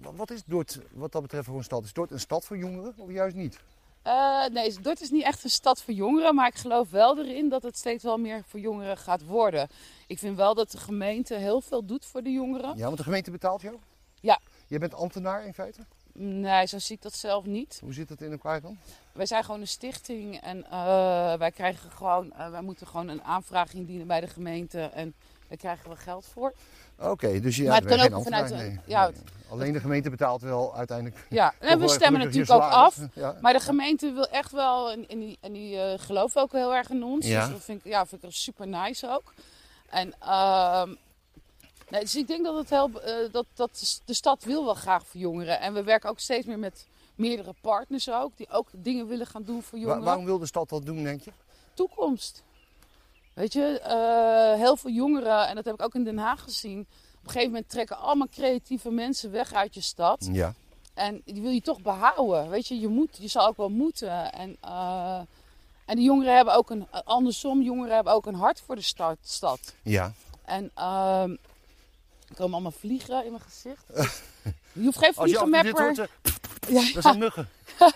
[0.00, 1.84] wat- is Dordt wat dat betreft voor een stad?
[1.84, 3.58] Is Dordt een stad voor jongeren of juist niet?
[4.02, 7.48] Eh, nee, Dort is niet echt een stad voor jongeren, maar ik geloof wel erin
[7.48, 9.68] dat het steeds wel meer voor jongeren gaat worden.
[10.06, 12.76] Ik vind wel dat de gemeente heel veel doet voor de jongeren.
[12.76, 13.76] Ja, want de gemeente betaalt jou?
[14.20, 14.38] Ja.
[14.66, 15.80] Je bent ambtenaar in feite?
[16.20, 17.78] Nee, zo zie ik dat zelf niet.
[17.82, 18.78] Hoe zit dat in elkaar dan?
[19.12, 23.22] Wij zijn gewoon een stichting en uh, wij krijgen gewoon, uh, wij moeten gewoon een
[23.22, 25.14] aanvraag indienen bij de gemeente en
[25.48, 26.52] daar krijgen we geld voor.
[26.98, 28.50] Oké, okay, dus je maar het kan ook vanuit.
[28.50, 29.22] Nee, ja, nee.
[29.50, 31.26] Alleen de gemeente betaalt wel uiteindelijk.
[31.28, 32.98] Ja, en we stemmen natuurlijk ook af.
[33.14, 33.36] Ja.
[33.40, 36.74] Maar de gemeente wil echt wel, en, en die, en die uh, geloven ook heel
[36.74, 37.26] erg in ons.
[37.26, 37.44] Ja.
[37.44, 39.34] Dus dat vind ik, ja, vind ik super nice ook.
[39.90, 40.82] En uh,
[41.90, 45.06] nee, dus ik denk dat, het heel, uh, dat, dat de stad wil wel graag
[45.06, 45.60] voor jongeren.
[45.60, 49.42] En we werken ook steeds meer met meerdere partners ook, die ook dingen willen gaan
[49.42, 50.02] doen voor jongeren.
[50.02, 51.32] waarom wil de stad dat doen, denk je?
[51.74, 52.42] Toekomst.
[53.34, 56.80] Weet je, uh, heel veel jongeren, en dat heb ik ook in Den Haag gezien.
[56.80, 60.28] Op een gegeven moment trekken allemaal creatieve mensen weg uit je stad.
[60.32, 60.54] Ja.
[60.94, 62.50] En die wil je toch behouden.
[62.50, 64.32] Weet je, je, moet, je zal ook wel moeten.
[64.32, 65.20] En, uh,
[65.84, 69.16] en die jongeren hebben ook een, andersom, jongeren hebben ook een hart voor de stad.
[69.22, 69.74] stad.
[69.82, 70.12] Ja.
[70.44, 71.24] En uh,
[72.28, 73.84] er komen allemaal vliegen in mijn gezicht.
[74.72, 75.82] je hoeft geen vliegenmapper...
[75.82, 76.06] Hoort, uh,
[76.68, 76.92] ja.
[76.92, 77.48] Dat zijn muggen.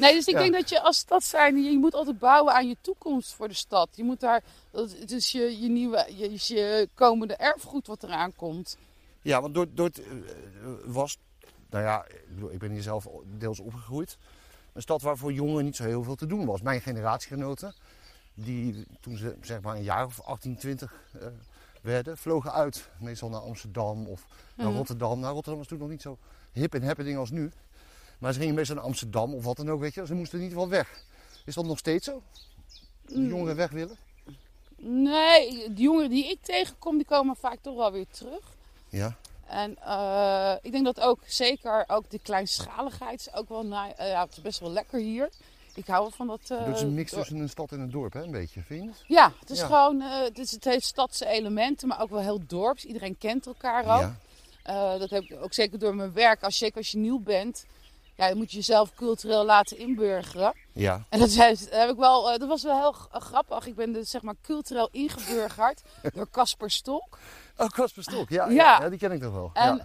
[0.00, 2.76] Nee, dus ik denk dat je als stad zijn, je moet altijd bouwen aan je
[2.80, 3.88] toekomst voor de stad.
[3.94, 8.76] Je moet daar, het is je, je nieuwe, je, je komende erfgoed wat eraan komt.
[9.22, 10.02] Ja, want door, door het
[10.84, 11.18] was,
[11.70, 12.06] nou ja,
[12.50, 14.18] ik ben hier zelf deels opgegroeid.
[14.72, 16.62] Een stad waar voor jongeren niet zo heel veel te doen was.
[16.62, 17.74] Mijn generatiegenoten,
[18.34, 21.26] die toen ze zeg maar een jaar of 18, 20 uh,
[21.80, 22.88] werden, vlogen uit.
[22.98, 24.76] Meestal naar Amsterdam of naar Mhm.
[24.76, 25.20] Rotterdam.
[25.20, 26.18] Nou, Rotterdam was toen nog niet zo
[26.52, 27.50] hip en happening als nu.
[28.18, 30.06] Maar ze gingen meestal naar Amsterdam of wat dan ook, weet je.
[30.06, 31.04] Ze moesten in ieder geval weg.
[31.44, 32.22] Is dat nog steeds zo?
[33.06, 33.96] De jongeren weg willen?
[34.76, 38.56] Nee, de jongeren die ik tegenkom, die komen vaak toch wel weer terug.
[38.88, 39.16] Ja.
[39.46, 44.24] En uh, ik denk dat ook zeker ook de kleinschaligheid is ook wel, uh, ja,
[44.24, 45.28] het is best wel lekker hier.
[45.74, 46.40] Ik hou wel van dat.
[46.52, 48.22] Uh, dat is een mix tussen een stad en een dorp, hè?
[48.22, 49.04] Een beetje, vind je het?
[49.06, 49.66] Ja, het is ja.
[49.66, 52.84] gewoon, het, is, het heeft stadse elementen, maar ook wel heel dorps.
[52.84, 54.12] Iedereen kent elkaar ook.
[54.64, 54.98] Ja.
[54.98, 56.42] dat heb ik ook zeker door mijn werk.
[56.42, 57.66] Als, zeker als je nieuw bent,
[58.14, 60.54] ja, je moet jezelf cultureel laten inburgeren.
[60.72, 61.04] Ja.
[61.08, 61.34] En dat,
[61.70, 63.66] heb ik wel, dat was wel heel grappig.
[63.66, 65.82] Ik ben dus zeg maar cultureel ingeburgerd
[66.14, 67.18] door Casper Stok.
[67.56, 68.88] Oh, Casper Stok, ja, ja.
[68.88, 69.50] Die ken ik toch wel.
[69.52, 69.82] En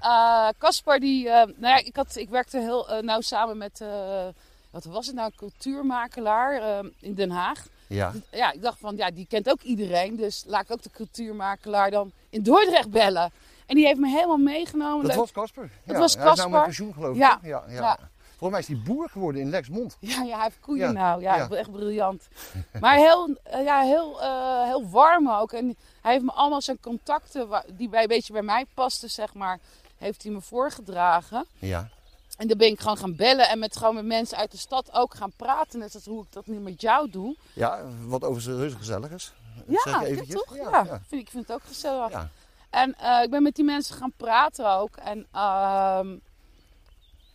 [0.57, 4.27] Casper, die, uh, nou ja, ik, had, ik werkte heel uh, nauw samen met, uh,
[4.75, 7.67] wat was het nou, een cultuurmakelaar in Den Haag.
[7.87, 8.11] Ja.
[8.31, 11.91] Ja, ik dacht van, ja, die kent ook iedereen, dus laat ik ook de cultuurmakelaar
[11.91, 13.31] dan in Dordrecht bellen.
[13.65, 15.07] En die heeft me helemaal meegenomen.
[15.07, 15.69] Dat was Casper?
[15.83, 16.49] Dat was Hij is nou Casper.
[16.49, 17.21] met pensioen geloof ik.
[17.21, 17.39] Ja.
[17.43, 17.99] Ja, ja.
[18.37, 19.97] Volgens mij is hij boer geworden in Lexmond.
[19.99, 21.21] Ja, ja, hij heeft koeien nou.
[21.21, 22.27] Ja, echt briljant.
[22.81, 25.51] Maar heel, eh, ja, heel, eh, heel warm ook.
[25.51, 29.33] En hij heeft me allemaal zijn contacten, die bij, een beetje bij mij pasten, zeg
[29.33, 29.59] maar,
[29.97, 31.45] heeft hij me voorgedragen.
[31.59, 31.89] Ja.
[32.37, 34.93] En dan ben ik gewoon gaan bellen en met, gewoon met mensen uit de stad
[34.93, 35.79] ook gaan praten.
[35.79, 37.35] Net als hoe ik dat nu met jou doe.
[37.53, 39.33] Ja, wat overigens reuze gezellig is.
[39.67, 40.55] Ja, zeg ik toch?
[40.55, 41.01] Ja, Ja, ja.
[41.07, 42.11] Vind, ik vind het ook gezellig.
[42.11, 42.29] Ja.
[42.69, 44.95] En eh, ik ben met die mensen gaan praten ook.
[44.95, 46.15] En ehm,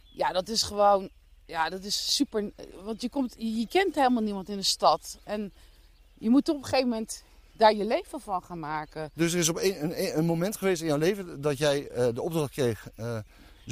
[0.03, 1.09] ja, dat is gewoon,
[1.47, 2.51] ja, dat is super.
[2.85, 5.19] Want je, komt, je kent helemaal niemand in de stad.
[5.25, 5.53] En
[6.15, 9.11] je moet op een gegeven moment daar je leven van gaan maken.
[9.15, 12.09] Dus er is op een, een, een moment geweest in jouw leven dat jij eh,
[12.15, 12.89] de opdracht kreeg...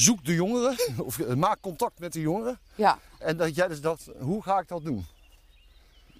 [0.01, 2.59] zoek de jongeren, of eh, maak contact met de jongeren.
[2.75, 5.07] Ja, En dat jij dus dacht, hoe ga ik dat doen?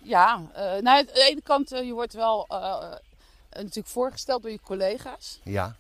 [0.03, 0.43] ja.
[0.55, 2.47] eh nou, aan de ene kant, eh, je wordt wel
[3.51, 5.41] natuurlijk voorgesteld door je collega's.
[5.43, 5.77] Ja.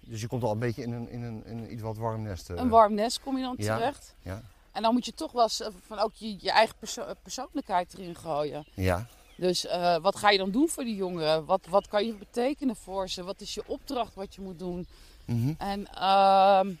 [0.00, 2.22] Dus je komt al een beetje in een, in een, in een iets wat warm
[2.22, 2.48] nest.
[2.48, 3.76] Een warm nest kom je dan Ja.
[3.76, 4.14] terecht.
[4.22, 4.42] Ja.
[4.72, 8.14] En dan moet je toch wel eens, van ook je, je eigen perso- persoonlijkheid erin
[8.16, 8.66] gooien.
[8.74, 9.06] Ja.
[9.36, 9.66] Dus
[10.02, 11.44] wat ga je dan doen voor die jongeren?
[11.44, 13.22] Wat, wat kan je betekenen voor ze?
[13.24, 14.86] Wat is je opdracht wat je moet doen?
[15.24, 15.52] Mhm.
[15.58, 16.72] En ehm,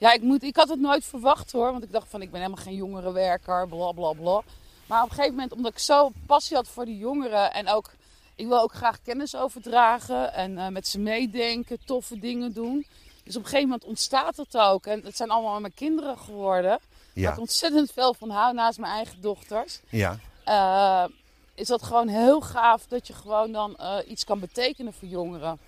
[0.00, 1.70] ja, ik, moet, ik had het nooit verwacht hoor.
[1.72, 4.42] Want ik dacht van ik ben helemaal geen jongerenwerker, bla bla bla.
[4.86, 7.52] Maar op een gegeven moment, omdat ik zo passie had voor die jongeren.
[7.52, 7.90] En ook,
[8.34, 10.32] ik wil ook graag kennis overdragen.
[10.32, 12.86] En eh, met ze meedenken, toffe dingen doen.
[13.24, 14.86] Dus op een gegeven moment ontstaat het ook.
[14.86, 16.70] En het zijn allemaal mijn kinderen geworden.
[16.70, 16.80] Waar
[17.14, 17.32] Ja.
[17.32, 19.80] ik ontzettend veel van hou naast mijn eigen dochters.
[19.88, 20.18] Ja.
[20.44, 21.04] Eh,
[21.54, 25.58] is dat gewoon heel gaaf dat je gewoon dan eh, iets kan betekenen voor jongeren.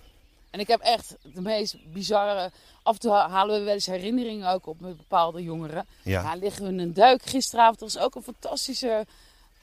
[0.53, 2.51] En ik heb echt de meest bizarre.
[2.83, 5.87] Af en toe halen we wel eens herinneringen ook op met bepaalde jongeren.
[6.03, 6.21] Ja.
[6.21, 7.23] Ja, liggen we in een duik.
[7.25, 9.05] Gisteravond was ook een fantastische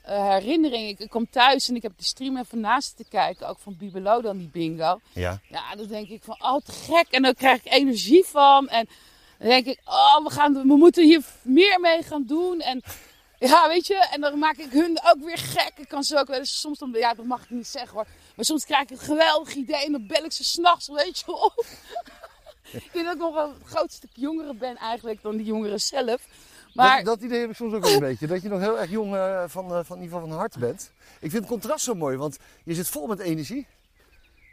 [0.01, 0.89] eh, herinnering.
[0.89, 3.47] Ik, ik kom thuis en ik heb die stream even naast te kijken.
[3.47, 4.99] Ook van Bibelo dan die bingo.
[5.11, 5.39] Ja.
[5.49, 7.07] Ja, dan denk ik van, oh te gek.
[7.09, 8.67] En dan krijg ik energie van.
[8.69, 8.87] En
[9.37, 12.59] dan denk ik, oh we, gaan, we moeten hier meer mee gaan doen.
[12.59, 12.81] En
[13.39, 15.71] ja, weet je, en dan maak ik hun ook weer gek.
[15.75, 18.07] Ik kan ze ook wel eens, soms dan, ja dat mag ik niet zeggen hoor.
[18.35, 21.31] Maar soms krijg ik een geweldig idee en dan bel ik ze s'nachts, weet je
[21.31, 21.65] op.
[22.85, 26.25] ik denk dat ik nog een groot stuk jonger ben eigenlijk dan die jongeren zelf.
[26.73, 28.27] Maar Dat, dat idee heb ik soms ook wel een beetje.
[28.27, 30.57] Dat je nog heel erg jong eh, van, eh, van, in ieder geval van hart
[30.57, 30.91] bent.
[31.19, 33.67] Ik vind het contrast zo mooi, want je zit vol met energie.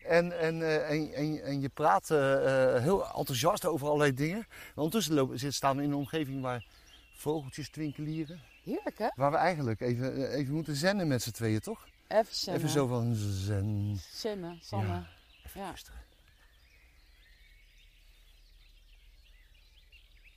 [0.04, 2.08] En, en, eh, en, en, en je praat
[2.82, 4.46] heel enthousiast over allerlei dingen.
[4.48, 6.64] Maar ondertussen lopen, zit- staan we in een omgeving waar
[7.16, 8.40] vogeltjes twinkelieren.
[8.64, 9.08] heerlijk hè?
[9.14, 11.86] Waar we eigenlijk even, even moeten zennen met z'n tweeën, toch?
[12.08, 12.62] Even zennen.
[12.62, 14.00] Even zo van zen.
[14.12, 14.60] Zennen.
[14.70, 15.74] Ja.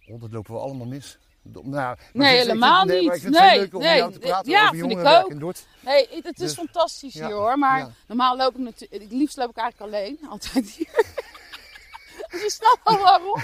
[0.08, 1.18] Oh, dat lopen we allemaal mis.
[1.42, 3.16] Nou, maar Nee, helemaal vind, nee, maar niet.
[3.16, 4.90] ik vind het Nee, leuk om nee, met jou te praten ja, over vind ik
[4.92, 5.32] jongerenwerk ook.
[5.32, 5.68] in Dordt.
[5.80, 7.58] Nee, het, is Dus- fantastisch ja, hier hoor.
[7.58, 7.92] Maar ja.
[8.08, 9.04] normaal loop ik natuurlijk...
[9.04, 10.20] Het liefst loop ik eigenlijk alleen.
[10.32, 11.06] Altijd hier.
[12.32, 13.42] dus je snapt wel waarom.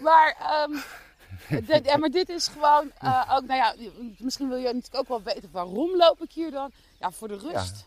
[0.00, 0.36] Maar,
[1.66, 3.46] dit, ja, maar dit is gewoon eh, ook...
[3.46, 3.74] Nou ja,
[4.18, 6.72] misschien wil je natuurlijk ook wel weten waarom loop ik hier dan.
[7.00, 7.84] Ja, voor de rust.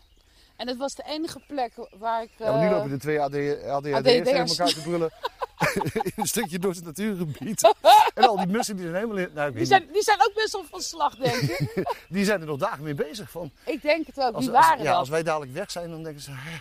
[0.56, 2.30] En het was de enige plek waar ik...
[2.38, 3.34] Ja, nu eh, lopen de twee AD,
[3.68, 5.10] ADHD'ers tegen elkaar te brullen.
[6.02, 7.74] in een stukje door het natuurgebied.
[8.14, 9.30] en al die mussen die zijn helemaal in...
[9.34, 11.84] Nou, die, zijn, die zijn ook best wel van slag, denk ik.
[12.08, 13.30] die zijn er nog dagen mee bezig.
[13.30, 14.34] Van, ik denk het ook.
[14.34, 14.98] als, Wie als- waren ja, dat?
[14.98, 16.30] als wij dadelijk weg zijn, dan denken ze...
[16.30, 16.58] "Hè,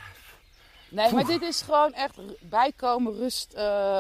[0.89, 3.53] Nee, maar dit is gewoon echt bijkomen, rust.
[3.53, 3.99] eh,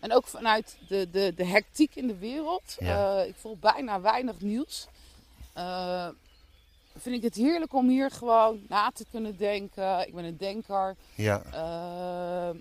[0.00, 2.76] en ook vanuit de, de, de hectiek in de wereld.
[2.78, 3.18] Ja.
[3.20, 4.86] Eh, ik volg bijna weinig nieuws.
[6.98, 10.06] Vind ik het heerlijk om hier gewoon na te kunnen denken.
[10.08, 10.96] Ik ben een denker.
[11.14, 12.56] Ja, Eh,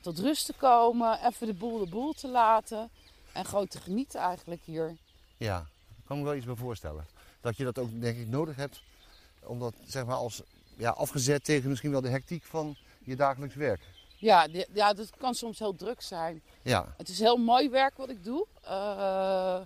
[0.00, 1.26] tot rust te komen.
[1.26, 2.90] Even de boel de boel te laten.
[3.32, 4.96] En gewoon te genieten eigenlijk hier.
[5.36, 7.06] ja, daar kan ik me wel iets bij voorstellen.
[7.40, 8.82] Dat je dat ook, denk ik, nodig hebt.
[9.42, 10.42] Omdat, zeg maar, als
[10.76, 13.80] ja, afgezet tegen misschien wel de hectiek van je dagelijks werk.
[14.16, 16.42] Ja, ja, dat kan soms heel druk zijn.
[16.62, 18.46] Ja, Het is heel mooi werk wat ik doe.
[18.62, 19.60] Eh,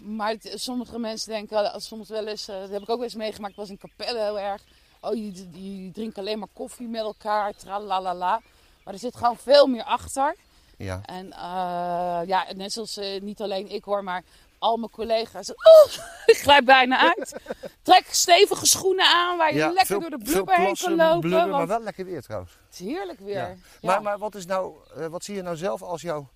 [0.00, 3.14] maar het- sommige mensen denken soms wel eens, eh, dat heb ik ook wel eens
[3.14, 4.62] meegemaakt, was in Capelle heel erg.
[5.00, 8.40] Oh, die, die drinken alleen maar koffie met elkaar, tralalala.
[8.84, 10.34] Maar er zit gewoon veel meer achter.
[10.76, 11.00] ja.
[11.04, 14.22] En eh, ja, net zoals eh, niet alleen ik hoor, maar
[14.58, 15.50] al mijn collega's.
[15.50, 15.92] Oh,
[16.26, 17.36] ik glijd bijna uit.
[17.82, 21.20] Trek stevige schoenen aan waar je ja, lekker veel- door de blubber heen kan lopen.
[21.20, 22.52] blubber, want maar wel lekker weer trouwens.
[22.66, 23.34] het is heerlijk weer.
[23.34, 23.46] Ja.
[23.48, 23.56] Ja.
[23.80, 24.74] Maar, maar wat, is nou,
[25.10, 26.28] wat zie je nou zelf als jouw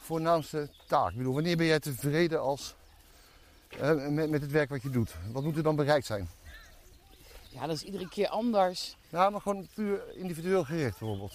[0.00, 1.10] voornaamste taak?
[1.10, 2.74] Ik bedoel, wanneer ben jij tevreden als,
[4.08, 5.14] met, met het werk wat je doet?
[5.32, 6.28] Wat moet er dan bereikt zijn?
[7.50, 8.96] ja, dat is iedere keer anders.
[9.08, 11.32] Nou, maar gewoon puur individueel gericht bijvoorbeeld.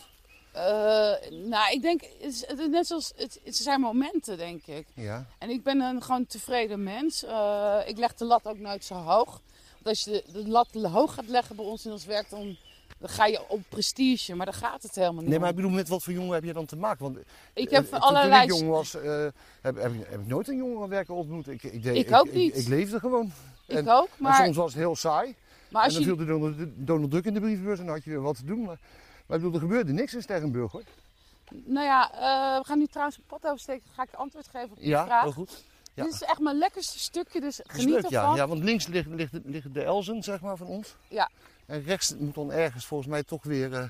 [0.51, 4.65] Eh, nou, ik denk, het is, het is net zoals, het, het zijn momenten, denk
[4.65, 4.87] ik.
[4.93, 7.23] Ja, En ik ben een gewoon tevreden mens.
[7.23, 9.41] Eh, ik leg de lat ook nooit zo hoog.
[9.73, 12.57] Want als je de, de lat hoog gaat leggen bij ons in ons werk, dan,
[12.97, 14.35] dan ga je op prestige.
[14.35, 16.43] Maar daar gaat het helemaal niet nee, maar ik bedoel, met wat voor jongen heb
[16.43, 17.03] je dan te maken?
[17.03, 17.25] Want Ik
[17.67, 18.43] eh, heb toen- van Toen allerlei...
[18.43, 19.25] ik jong was, eh,
[19.61, 21.47] heb, heb, ik, heb ik nooit een jongerenwerker ontmoet.
[21.47, 22.57] Ik, ik, deed, Ik ook Ik, niet.
[22.57, 23.31] ik, leefde gewoon.
[23.67, 25.35] Ik en- ook, Maar soms was het heel saai.
[25.69, 26.07] maar En als dan je...
[26.07, 26.55] viel de Donald,
[26.87, 28.59] Donald Duck in de brievenbus en dan had je weer wat te doen.
[28.61, 28.79] Maar,
[29.25, 30.83] maar ik bedoel, er gebeurde niks in Sterrenburg hoor.
[31.51, 33.83] Nou ja, eh, we gaan nu trouwens een pad oversteken.
[33.85, 35.23] Dan ga ik antwoord geven op Ja, vraag.
[35.23, 35.63] heel goed.
[35.93, 36.03] Ja.
[36.03, 38.21] Dit is echt mijn lekkerste stukje, dus geniet leuk, ja.
[38.21, 38.35] ervan.
[38.35, 38.47] ja.
[38.47, 40.95] Want links ligt, ligt, liggen de Elzen, zeg maar, van ons.
[41.07, 41.29] Ja.
[41.65, 43.83] En rechts moet dan ergens volgens mij toch weer eh,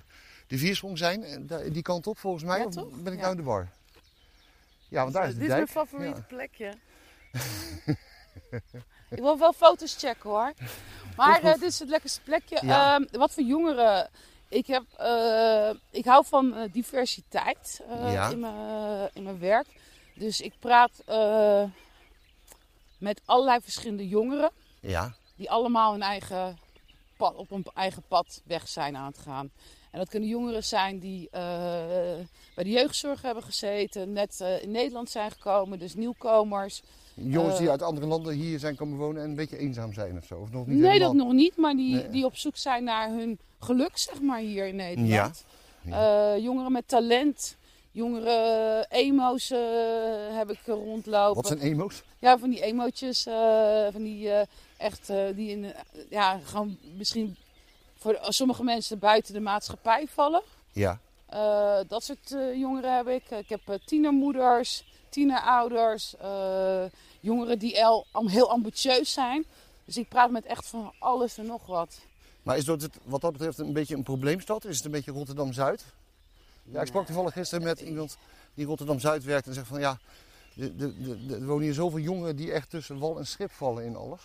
[0.48, 1.48] de viersprong zijn.
[1.48, 2.60] Daar- die kant op volgens mij.
[2.60, 3.70] Ja, of ben ik nou in de war?
[4.90, 6.74] Ja, want daar is de Dit is mijn favoriete plekje.
[9.10, 10.54] ik wil wel foto's checken hoor.
[11.16, 12.60] Maar eh, dit is het lekkerste plekje.
[12.60, 14.10] Ehm, wat voor jongeren.
[14.50, 19.68] Ik, heb, eh, ik hou van eh, diversiteit eh, in, mijn, in mijn werk.
[20.16, 21.64] Dus ik praat eh,
[22.98, 24.52] met allerlei verschillende jongeren.
[24.80, 26.58] Ja, Die allemaal hun eigen
[27.18, 29.52] pad, op een eigen pad weg zijn aan het gaan.
[29.92, 31.42] En dat kunnen jongeren zijn die eh,
[32.56, 34.14] bij de jeugdzorg hebben gezeten.
[34.14, 35.80] Net eh, in Nederland zijn gekomen.
[35.80, 36.82] Dus nieuwkomers.
[37.14, 37.72] jongens die Eh.
[37.72, 40.36] uit andere landen hier zijn komen wonen en een beetje eenzaam zijn of zo.
[40.40, 41.14] Of nog niet Nee, helemaal.
[41.14, 41.58] dat nog niet.
[41.58, 42.10] Maar die, Nee.
[42.10, 45.44] die op zoek zijn naar hun geluk, zeg maar, hier in Nederland.
[45.84, 46.38] Ja.
[46.38, 47.56] Jongeren met talent.
[47.92, 49.50] Jongeren, emo's
[50.32, 51.36] heb ik rondlopen.
[51.36, 52.04] Wat zijn emo's?
[52.20, 53.26] Ja, van die emootjes.
[53.26, 54.30] eh, van die
[54.78, 55.74] echt, eh, die in,
[56.10, 57.36] ja, gewoon misschien
[57.98, 60.42] voor sommige mensen buiten de maatschappij vallen.
[60.72, 61.00] Ja.
[61.26, 63.30] Eh, dat soort eh, jongeren heb ik.
[63.30, 66.16] Ik heb tienermoeders, tienerouders,
[67.20, 69.46] jongeren die el- am- heel ambitieus zijn.
[69.86, 72.00] Dus ik praat met echt van alles en nog wat.
[72.44, 74.66] Maar is dat wat dat betreft een beetje een probleemstad?
[74.66, 75.86] Is het een beetje Rotterdam-Zuid?
[76.64, 78.18] Ja, ik sprak toevallig gisteren met iemand
[78.54, 79.98] die Rotterdam-Zuid werkt en zegt van ja,
[80.54, 83.52] de, de, de, de- er wonen hier zoveel jongeren die echt tussen wal en schip
[83.52, 84.22] vallen in alles.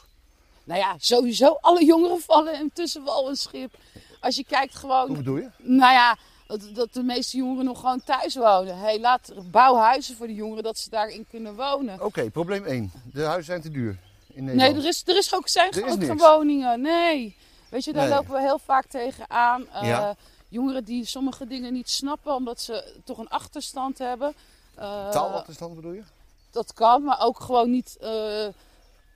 [0.70, 3.74] Nou ja, sowieso alle jongeren vallen in tussen wal en schip.
[4.20, 5.48] Als je kijkt Hoe gewoon, bedoel je?
[5.56, 8.78] nou ja, dat, dat de meeste jongeren nog gewoon thuis wonen.
[8.78, 12.04] Hey, laat, bouw huizen voor de jongeren dat ze daarin kunnen wonen.
[12.04, 12.92] Oké, probleem 1.
[13.12, 13.98] De huizen zijn te duur
[14.32, 14.72] in Nederland.
[14.74, 16.80] Nee, er, is, er is ook, zijn Er ook geen woningen.
[16.80, 17.36] Nee.
[17.70, 18.14] Weet je, daar Nee.
[18.16, 19.68] lopen we heel vaak tegenaan.
[19.72, 20.16] Eh Ja.
[20.48, 24.34] Jongeren die sommige dingen niet snappen omdat ze toch een achterstand hebben.
[24.74, 26.02] Eh, Taalachterstand bedoel je?
[26.50, 28.46] dat kan, maar ook gewoon niet eh,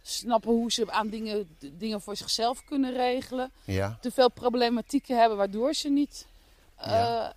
[0.07, 3.53] snappen hoe ze aan dingen, dingen voor zichzelf kunnen regelen.
[3.65, 3.99] Ja.
[4.01, 6.27] Te veel problematieken hebben waardoor ze niet
[6.77, 7.29] eh,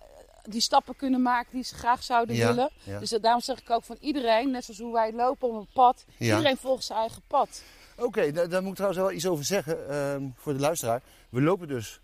[0.42, 2.70] die stappen kunnen maken die ze graag zouden Ja, willen.
[3.00, 6.04] Dus daarom zeg ik ook van iedereen, net zoals hoe wij lopen op een pad,
[6.18, 7.62] iedereen volgt zijn eigen pad.
[7.96, 11.02] Oké, daar, daar moet ik trouwens wel iets over zeggen ehm, voor de luisteraar.
[11.28, 12.00] We lopen dus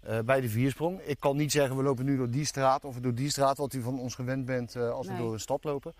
[0.00, 1.00] eh, bij de viersprong.
[1.00, 3.74] Ik kan niet zeggen we lopen nu door die straat of door die straat, wat
[3.74, 5.94] u van ons gewend bent eh, als we door een stad lopen.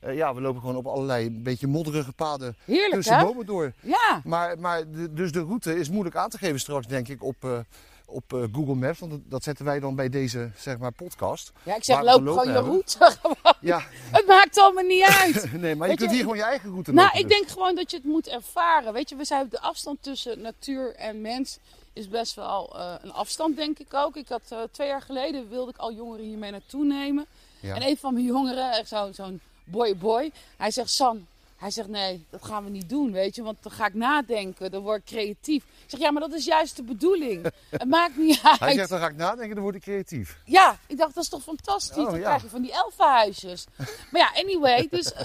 [0.00, 3.24] Eh, ja, we lopen gewoon op allerlei een beetje modderige paden Heerlijk tussen hè?
[3.24, 3.72] bomen door.
[3.80, 7.22] Ja, Maar, maar de- dus de route is moeilijk aan te geven straks, denk ik,
[7.24, 7.58] op, eh,
[8.06, 8.98] op eh, Google Maps.
[8.98, 11.52] Want dat, zetten wij dan bij deze zeg maar, podcast.
[11.62, 13.16] ja ik zeg loop gewoon je route.
[13.60, 15.52] Ja, Het maakt allemaal niet uit.
[15.60, 17.20] nee, maar je kunt hier gewoon je eigen route Nou, lopen.
[17.20, 17.36] ik dus.
[17.38, 18.92] denk gewoon dat je het moet ervaren.
[18.92, 21.58] Weet je, we zijn de afstand tussen natuur en mens
[21.92, 24.16] is best wel een afstand, denk ik ook.
[24.16, 27.26] Ik had twee jaar geleden wilde ik al jongeren hiermee naartoe nemen.
[27.60, 27.74] Ja.
[27.74, 31.26] En een van mijn jongeren, zo- zo'n boy boy, hij zegt San,
[31.56, 34.70] hij zegt nee, dat gaan we niet doen, weet je, want dan ga ik nadenken,
[34.70, 35.64] dan word ik creatief.
[35.64, 37.52] Ik zeg ja, maar dat is juist de bedoeling.
[37.70, 38.58] het maakt niet uit.
[38.60, 40.38] Hij zegt, dan ga ik nadenken, dan word ik creatief.
[40.44, 41.96] Ja, ik dacht, dat is toch fantastisch.
[41.96, 42.24] Oh, dan ja.
[42.24, 43.64] krijg je van die elfenhuisjes.
[44.10, 44.86] maar ja, anyway.
[44.90, 45.24] Dus eh,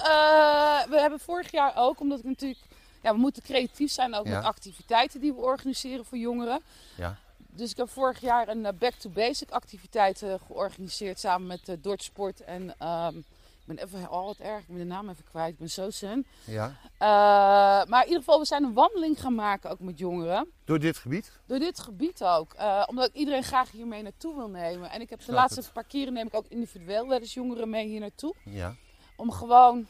[0.88, 2.60] we hebben vorig jaar ook, omdat ik natuurlijk...
[3.02, 4.36] Ja, we moeten creatief zijn ook Ja.
[4.36, 6.60] met activiteiten die we organiseren voor jongeren.
[6.96, 7.16] Ja.
[7.36, 11.76] Dus ik heb vorig jaar een eh, Back to Basic activiteit georganiseerd samen met uh,
[11.82, 12.40] Dort Sport.
[12.40, 13.14] En ehm,
[13.66, 15.52] ik ben even, oh wat erg, ik ben de naam even kwijt.
[15.52, 16.26] Ik ben zo zen.
[16.44, 16.76] Ja.
[16.98, 17.08] Eh,
[17.88, 20.50] maar in ieder geval, we zijn een wandeling gaan maken ook met jongeren.
[20.64, 21.32] Door dit gebied.
[21.46, 22.52] Door dit gebied ook.
[22.52, 24.90] Eh, omdat ik iedereen graag hiermee naartoe wil nemen.
[24.90, 25.72] En ik heb de laatste het.
[25.72, 28.34] paar keren neem ik ook individueel wel eens jongeren mee hier naartoe.
[28.44, 28.74] Ja.
[29.16, 29.86] Om gewoon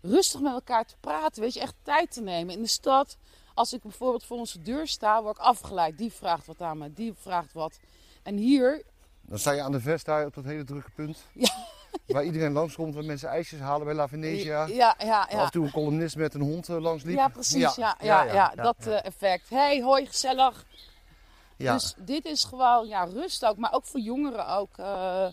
[0.00, 1.42] rustig met elkaar te praten.
[1.42, 2.54] Weet je, echt tijd te nemen.
[2.54, 3.16] In de stad,
[3.54, 5.98] als ik bijvoorbeeld voor onze deur sta, word ik afgeleid.
[5.98, 7.78] Die vraagt wat aan me, die vraagt wat.
[8.22, 8.82] En hier,
[9.20, 11.24] Dan sta je aan de vest daar op dat hele drukke punt.
[11.32, 11.54] Ja.
[12.06, 14.66] Waar iedereen langskomt, waar mensen ijsjes halen bij La Venetia.
[14.66, 15.42] ja, ja, Af ja.
[15.44, 17.16] en toe een columnist met een hond eh, langs liep.
[17.16, 17.74] Ja, precies.
[17.74, 19.48] Ja, ja, ja, dat eh, effect.
[19.50, 20.64] Hey, hoi, gezellig.
[21.56, 21.72] ja.
[21.72, 24.70] Dus dit is gewoon ja, rust ook, maar ook voor jongeren ook.
[24.76, 25.26] eh,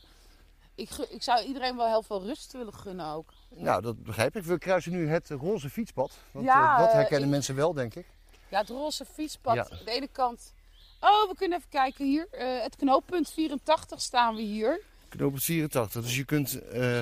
[0.76, 3.30] ik, ik zou iedereen wel heel veel rust willen gunnen ook.
[3.50, 4.44] Nou, dat begrijp ik.
[4.44, 6.12] We kruisen nu het roze fietspad.
[6.32, 8.06] Want Ja, dat herkennen ik- mensen wel, denk ik.
[8.50, 9.56] Ja, het roze fietspad.
[9.56, 9.68] Ja.
[9.70, 10.54] Aan de ene kant.
[11.00, 12.28] Oh, we kunnen even kijken hier.
[12.64, 14.82] Het knooppunt 84 staan we hier.
[15.10, 16.02] Knooppunt 84.
[16.02, 17.02] Dus je kunt eh,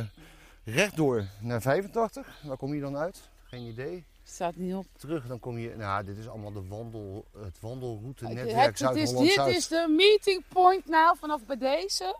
[0.63, 2.39] rechtdoor naar 85.
[2.44, 3.30] Waar kom je dan uit?
[3.44, 4.04] Geen idee.
[4.24, 4.86] Staat niet op.
[4.98, 5.74] Terug, dan kom je...
[5.78, 9.56] Nou, dit is allemaal de wandel, het wandelroute Het- netwerk het, het is, dit Zuid-Holland-Zuid.
[9.56, 12.20] is de meeting point nou vanaf bij deze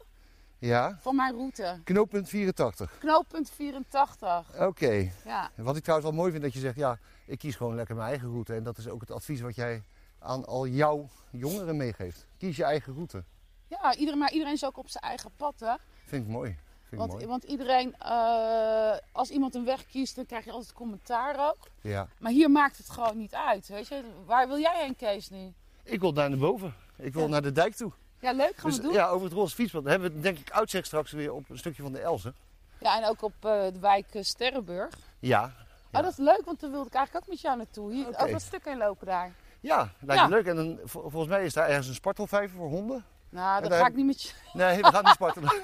[0.60, 1.80] Ja, van mijn route.
[1.84, 2.98] knooppunt 84.
[3.00, 4.45] Knooppunt 84.
[4.60, 5.12] Oké.
[5.26, 5.52] Ja.
[5.56, 8.08] Wat ik trouwens wel mooi vind dat je zegt, ja, ik kies gewoon lekker mijn
[8.10, 8.54] eigen route.
[8.54, 9.84] En dat is ook het advies wat jij
[10.19, 12.26] aan al jouw jongeren meegeeft.
[12.38, 13.24] Kies je eigen route.
[13.67, 15.73] Ja, iedereen, maar iedereen is ook op zijn eigen pad, hè?
[16.06, 16.49] Vind ik mooi.
[16.49, 17.25] Vind ik Want, mooi.
[17.25, 21.58] want iedereen, eh, als iemand een weg kiest, dan krijg je altijd commentaar ook.
[21.82, 22.08] Ja.
[22.19, 24.01] Maar hier maakt het gewoon niet uit, weet je.
[24.25, 25.54] Waar wil jij heen, Kees, nu?
[25.84, 26.73] Ik wil daar naar boven.
[26.97, 27.30] Ik wil Ja.
[27.30, 27.91] naar de dijk toe.
[28.19, 28.93] Ja, leuk, gaan Dus we doen.
[28.93, 29.82] ja, over het roze fietspad.
[29.84, 32.36] Dan hebben we het denk ik uitzicht straks weer op een stukje van de Elzen.
[32.80, 34.95] Ja, en ook op eh, de wijk eh, Sterrenburg.
[35.19, 35.54] Ja.
[35.91, 35.99] Ja.
[35.99, 37.93] Oh, dat is leuk, want daar wilde ik eigenlijk ook met jou naartoe.
[37.93, 38.17] Hier, Oké.
[38.17, 39.34] Over dat stuk heen lopen daar.
[39.60, 40.28] Ja, lijkt Ja.
[40.28, 40.45] me leuk.
[40.45, 43.06] En dan, vol- volgens mij is daar ergens een spartelvijver voor honden.
[43.29, 44.29] Nou, dan daar ga ik niet met je...
[44.53, 45.53] Nee, we gaan niet spartelen.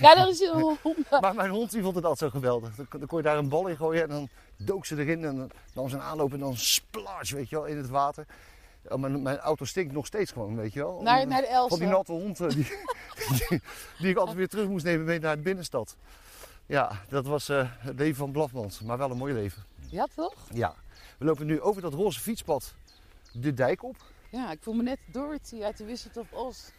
[0.00, 1.10] Ja, dat is een hond.
[1.20, 2.74] maar mijn hond die vond het altijd zo geweldig.
[2.74, 5.24] Dan, dan kon je daar een bal in gooien en dan dook ze erin.
[5.24, 8.26] En dan, dan zijn aanloop en dan splash, weet je wel, in het water.
[8.88, 11.02] Ja, mijn, mijn auto stinkt nog steeds gewoon, weet je wel.
[11.02, 12.66] Naar, de Van die natte hond eh, die,
[13.48, 13.62] die,
[13.98, 15.96] die ik altijd weer terug moest nemen mee naar de binnenstad.
[16.66, 19.64] Ja, dat was eh, het leven van Blafmans, maar wel een mooi leven.
[19.88, 20.34] Ja, toch?
[20.52, 20.74] Ja,
[21.18, 22.74] we lopen nu over dat roze fietspad
[23.32, 23.96] de dijk op.
[24.32, 26.58] Ja, ik voel me net Dorothy uit de Wizard of Oz.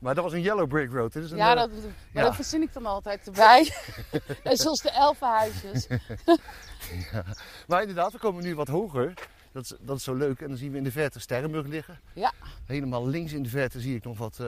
[0.00, 1.12] Maar dat was een yellow brick road.
[1.12, 2.22] Dit is een, Ja, eh, dat, maar ja.
[2.22, 3.72] dat verzin ik dan altijd erbij.
[4.44, 5.86] Net zoals de elfenhuisjes.
[7.68, 9.14] Maar inderdaad, we komen nu wat hoger.
[9.52, 10.40] Dat is, dat is zo leuk.
[10.40, 12.00] En dan zien we in de verte Sterrenburg liggen.
[12.12, 12.32] Ja.
[12.66, 14.46] Helemaal links in de verte zie ik nog wat eh,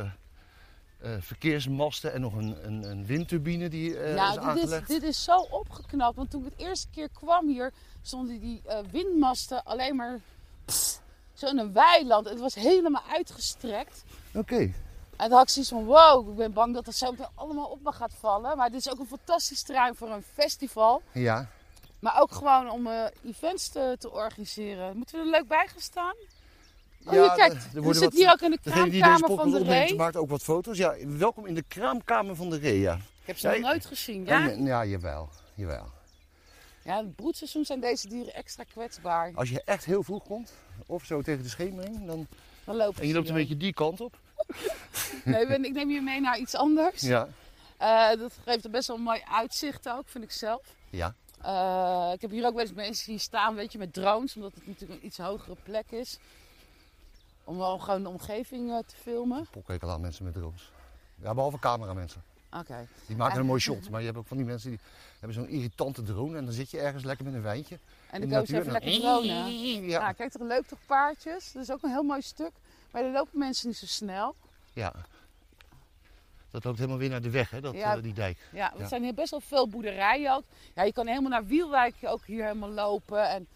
[0.99, 4.89] eh, verkeersmasten en nog een, een, een windturbine die eh, is nou, dit is, aangelegd.
[4.89, 6.17] dit is zo opgeknapt.
[6.17, 10.21] Want toen ik het eerste keer kwam hier, stonden die windmasten alleen maar
[11.37, 12.29] zo in een weiland.
[12.29, 14.05] Het was helemaal uitgestrekt.
[14.35, 14.57] Oké,
[15.17, 17.67] En toen had ik zoiets van, wow, ik ben bang dat het zo meteen allemaal
[17.67, 18.57] op me gaat vallen.
[18.57, 21.03] Maar dit is ook een fantastisch terrein voor een festival.
[21.13, 21.49] ja.
[21.99, 24.97] Maar ook gewoon om eh, events te, te organiseren.
[24.97, 26.15] Moeten we er leuk bij gaan staan?
[27.07, 29.95] Oh, Ja, kijk, er- er zit wat- hier ook in de kraamkamer van de Ree.
[29.95, 30.77] maakt ook wat foto's.
[30.79, 32.95] Ja, welkom in de kraamkamer van de Ree, ja.
[32.95, 34.47] Ik heb ze Ja, nog nooit gezien, ja?
[34.49, 35.29] Ja, jawel.
[35.55, 35.87] jawel.
[36.85, 39.33] Ja, in het broedseizoen zijn deze dieren extra kwetsbaar.
[39.35, 40.53] Als je echt heel vroeg komt,
[40.87, 42.27] of zo tegen de schemering, dan,
[42.65, 44.19] Dan lopen en je loopt een beetje die kant op.
[45.25, 47.01] Nee, ik ben- ik neem je mee naar iets anders.
[47.01, 47.29] Ja,
[47.77, 50.63] Eh, dat geeft er best wel een mooi uitzicht ook, vind ik zelf.
[50.91, 51.15] Ja.
[51.43, 54.55] Eh, ik heb hier ook wel eens mensen zien staan, weet je, met drones, omdat
[54.55, 56.19] het natuurlijk een iets hogere plek is.
[57.45, 59.47] Om wel gewoon de omgeving eh, te filmen.
[59.51, 60.71] Pokkekel aan mensen met drones.
[61.23, 62.23] Ja, behalve cameramensen.
[62.51, 62.87] Oké.
[63.07, 63.91] Die maken En- een mooi shot.
[63.91, 64.79] Maar je hebt ook van die mensen die
[65.19, 66.37] hebben zo'n irritante drone.
[66.39, 67.79] En dan zit je ergens lekker met een wijntje.
[68.11, 69.85] En dan komen ze even lekker dronen.
[69.87, 70.01] Ja.
[70.01, 71.53] Nou, kijk toch leuk toch paardjes.
[71.53, 72.51] Dat is ook een heel mooi stuk.
[72.91, 74.35] Maar dan lopen mensen niet zo snel.
[74.73, 74.93] ja.
[76.51, 77.97] Dat loopt helemaal weer naar de weg, hè, dat, Ja.
[77.97, 78.39] eh, die dijk.
[78.53, 78.89] Ja, er Ja.
[78.89, 80.43] zijn hier best wel veel boerderijen ook.
[80.75, 83.29] Ja, je kan helemaal naar Wielwijk ook hier helemaal lopen.
[83.29, 83.47] En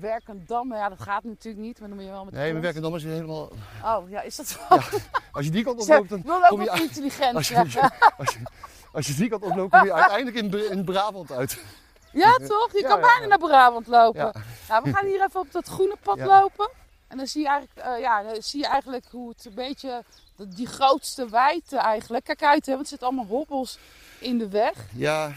[0.00, 1.78] Werkendam, ja dat gaat natuurlijk niet.
[1.80, 2.64] Maar dan moet je wel met Nee, maar fiets.
[2.64, 3.50] werken dan is helemaal...
[3.84, 4.58] Oh, ja, is dat zo?
[5.32, 7.48] Als je die kant oploopt, ik dan wil ook kom je, wat uit- intelligent als,
[7.48, 7.56] je,
[8.18, 8.38] als, je,
[8.92, 11.62] als je die kant oploopt, kom je uiteindelijk in, in Brabant uit.
[12.12, 12.72] Ja, toch?
[12.72, 14.32] Je Ja, kan ja, bijna naar Brabant lopen.
[14.82, 16.70] We gaan hier even op dat groene pad lopen.
[17.08, 20.04] En dan zie je eigenlijk, eh, ja, dan zie je eigenlijk hoe het een beetje,
[20.36, 22.24] die grootste wijdte eigenlijk.
[22.24, 23.78] Kijk uit, hè, want er zitten allemaal hobbels
[24.18, 24.72] in de weg.
[24.92, 25.32] Ja,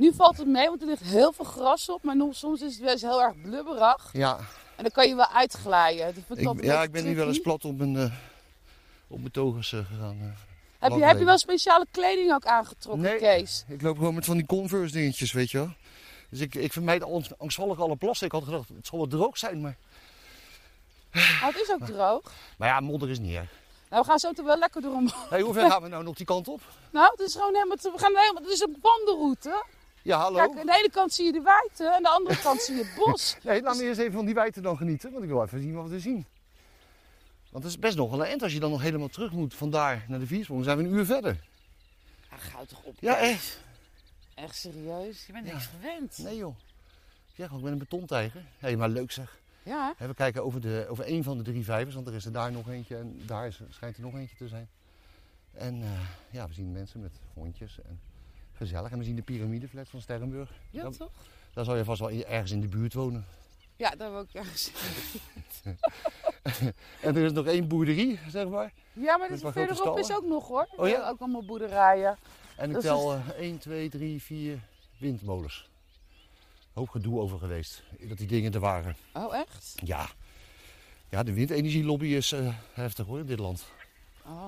[0.00, 2.02] Nu valt het mee, want er ligt heel veel gras op.
[2.02, 4.10] Maar soms is het wel eens heel erg blubberig.
[4.12, 4.38] ja.
[4.76, 6.14] En dan kan je wel uitglijden.
[6.28, 8.12] Ik ja ik ben nu wel eens plat op mijn, eh,
[9.08, 10.16] op mijn togers eh, gegaan.
[10.20, 10.26] eh.
[10.78, 13.18] Heb je, heb je wel speciale kleding ook aangetrokken, Nee.
[13.18, 13.64] Kees?
[13.68, 15.70] Ik loop gewoon met van die Converse dingetjes, weet je wel.
[16.30, 18.26] Dus ik, ik vermijd angst- angstvallig alle plassen.
[18.26, 19.76] Ik had gedacht, het zal wel droog zijn, maar...
[21.14, 22.32] Oh, het is ook droog.
[22.58, 23.48] Maar ja, modder is niet erg.
[23.90, 25.02] Nou, we gaan zo toch wel lekker door.
[25.30, 26.60] Hey, hoe ver gaan we nou nog die kant op?
[26.90, 27.76] Nou, het is gewoon helemaal...
[27.76, 28.42] te- We gaan helemaal...
[28.42, 29.64] Het is een wandelroute.
[30.02, 30.38] Ja, hallo?
[30.38, 32.74] Kijk, aan de ene kant zie je de weite, en aan de andere kant zie
[32.76, 33.36] je het bos.
[33.42, 35.74] Nee, laat me eerst even van die wijte dan genieten, want ik wil even zien
[35.74, 36.26] wat we zien.
[37.50, 39.54] Want het is best nog wel een eind als je dan nog helemaal terug moet
[39.54, 40.64] vandaar naar de Viersprong.
[40.64, 41.36] Dan zijn we een uur verder.
[42.30, 42.94] Ja, toch op.
[43.00, 43.60] Ja, echt.
[44.34, 45.26] Echt serieus?
[45.26, 45.52] Je bent Ja.
[45.52, 46.18] niks gewend.
[46.18, 46.56] Nee joh.
[47.30, 48.44] Ik zeg al, ik ben een betontijger.
[48.58, 49.38] Hé, maar leuk zeg.
[49.62, 52.32] Ja, We kijken over, de, over één van de drie vijvers, want er is er
[52.32, 54.68] daar nog eentje en daar is, schijnt er nog eentje te zijn.
[55.52, 55.88] En eh,
[56.30, 58.00] ja, we zien mensen met hondjes en
[58.60, 58.90] gezellig.
[58.90, 60.50] En we zien de piramideflat van Sterrenburg.
[60.70, 60.90] Ja, Ja.
[60.90, 61.10] toch?
[61.52, 63.26] Daar zal je vast wel ergens in de buurt wonen.
[63.76, 64.70] Ja, daar wil ik ergens
[67.00, 68.72] En er is nog één boerderie, zeg maar.
[68.92, 70.68] Ja, maar wat verderop is ook nog hoor.
[70.76, 71.08] Oh ja?
[71.08, 72.16] Ook allemaal boerderijen.
[72.56, 74.60] En ik Dat tel eh 1, 2, 3, 4
[74.98, 75.68] windmolens.
[76.72, 78.96] Hoop gedoe over geweest, dat die dingen er waren.
[79.14, 79.74] Oh, echt?
[79.84, 80.08] Ja,
[81.08, 83.64] ja de windenergielobby is eh, heftig hoor in dit land.
[84.26, 84.46] Oh.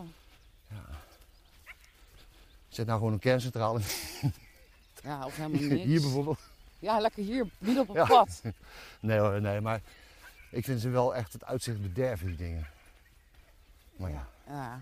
[2.73, 3.81] Zet nou gewoon een kerncentrale
[5.05, 5.83] Ja, of helemaal niks.
[5.83, 6.39] hier bijvoorbeeld.
[6.79, 8.05] Ja, lekker hier, midden op een Ja.
[8.07, 8.43] pad.
[9.01, 9.81] Nee hoor, nee, maar
[10.51, 12.67] ik vind ze wel echt het uitzicht bederven, die dingen.
[13.97, 14.81] Maar ja, Ja.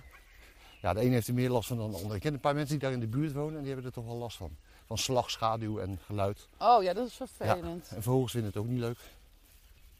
[0.82, 2.14] ja, de ene heeft er meer last van dan de ander.
[2.14, 3.92] Ik ken een paar mensen die daar in de buurt wonen en die hebben er
[3.92, 4.56] toch wel last van.
[4.86, 6.48] Van slag, schaduw en geluid.
[6.58, 7.88] Oh ja, dat is vervelend.
[7.94, 8.98] En vogels vinden het ook niet leuk.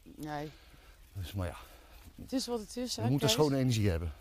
[0.03, 0.49] Nee,
[1.13, 1.55] Dus, maar ja,
[2.21, 2.95] het is wat het is.
[2.95, 3.37] we hè, moeten Kees?
[3.37, 4.13] schone energie hebben.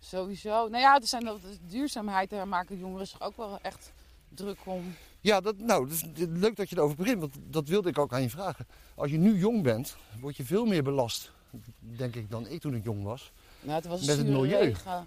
[0.00, 0.68] Sowieso.
[0.68, 3.92] Nou ja, er zijn ook, de duurzaamheid, daar maken jongeren zich ook wel echt
[4.28, 4.94] druk om.
[5.20, 8.12] Ja, dat, nou, dat is leuk dat je erover begint, want dat wilde ik ook
[8.12, 8.66] aan je vragen.
[8.94, 11.32] Als je nu jong bent, word je veel meer belast,
[11.78, 13.32] denk ik, dan ik toen ik jong was.
[13.60, 14.58] Nou, het was een Met het milieu.
[14.58, 15.06] regen.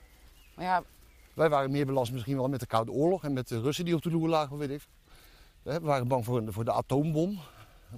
[0.56, 0.84] Maar ja,
[1.34, 3.95] Wij waren meer belast misschien wel met de Koude Oorlog en met de Russen die
[3.95, 4.88] op de loer lagen, weet ik.
[5.62, 7.39] We waren bang voor, voor de atoombom.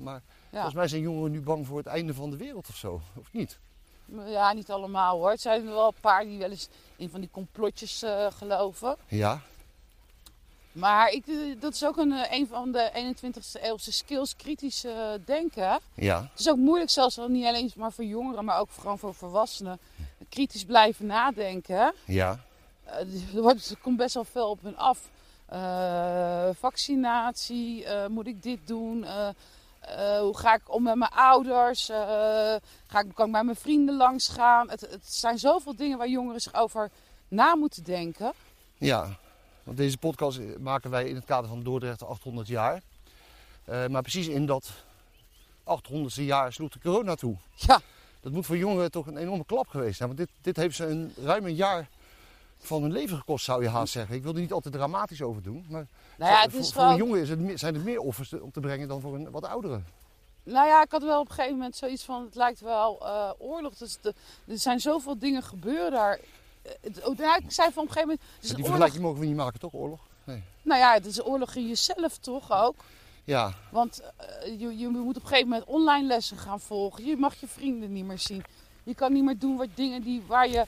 [0.03, 0.49] Maar ja.
[0.51, 3.33] volgens mij zijn jongeren nu bang voor het einde van de wereld of zo, of
[3.33, 3.59] niet?
[4.25, 5.31] Ja, niet allemaal hoor.
[5.31, 8.95] Er zijn er wel een paar die wel eens in van die complotjes eh, geloven.
[9.07, 9.41] Ja,
[10.71, 14.85] Maar ik, eh, dat is ook een, eh, een van de 21ste eeuwse skills, kritisch
[15.25, 15.79] denken.
[15.93, 19.13] ja, Het is ook moeilijk, zelfs niet alleen maar voor jongeren, maar ook gewoon voor
[19.13, 19.79] volwassenen.
[20.29, 21.93] Kritisch blijven nadenken.
[22.05, 22.39] ja,
[22.83, 25.09] Eh, er, komt best wel veel op hun af.
[26.59, 29.05] Vaccinatie, moet ik dit doen?
[29.87, 31.89] Eh, hoe ga ik om met mijn ouders?
[31.89, 31.97] Eh,
[32.87, 34.69] ga ik, kan ik bij mijn vrienden langs gaan?
[34.69, 36.91] Het, het zijn zoveel dingen waar jongeren zich over
[37.27, 38.33] na moeten denken.
[38.77, 39.17] ja.
[39.63, 42.81] Want deze podcast maken wij in het kader van Dordrecht 800 jaar.
[43.63, 44.69] Eh, maar precies in dat
[45.63, 47.35] 800ste jaar sloeg de corona toe.
[47.55, 47.81] Ja,
[48.21, 50.15] Dat moet voor jongeren toch een enorme klap geweest zijn.
[50.15, 51.87] Want dit, dit heeft ze een, ruim een jaar
[52.57, 54.15] van hun leven gekost, zou je haast zeggen.
[54.15, 55.65] Ik wil er niet altijd dramatisch over doen.
[55.69, 55.87] Maar
[56.17, 58.51] nou ja, het voor, is voor een jongen is het, zijn het meer offers om
[58.51, 59.81] te brengen dan voor een wat oudere.
[60.43, 63.29] Nou ja, ik had wel op een gegeven moment zoiets van, het lijkt wel eh,
[63.37, 63.75] oorlog.
[63.75, 64.13] Dus de,
[64.47, 66.19] er zijn zoveel dingen gebeuren daar.
[66.61, 69.19] Eh, Het, oh, ja, ik zei van op een gegeven moment, is die vergelijking mogen
[69.19, 69.73] we niet maken, toch?
[69.73, 69.99] Oorlog?
[70.23, 70.43] Nee.
[70.61, 72.75] Nou ja, het is oorlog in jezelf toch ook.
[73.23, 77.05] Ja, Want eh, je, je moet op een gegeven moment online lessen gaan volgen.
[77.05, 78.43] Je mag je vrienden niet meer zien.
[78.83, 80.65] Je kan niet meer doen wat dingen die, waar je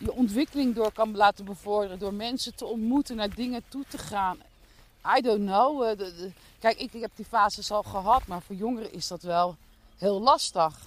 [0.00, 1.98] je ontwikkeling door kan laten bevorderen.
[1.98, 4.38] Door mensen te ontmoeten, naar dingen toe te gaan.
[5.18, 5.82] I don't know.
[5.82, 8.26] eh, de- de- kijk, ik, ik heb die fases al gehad.
[8.26, 9.56] Maar voor jongeren is dat wel
[9.98, 10.78] heel lastig.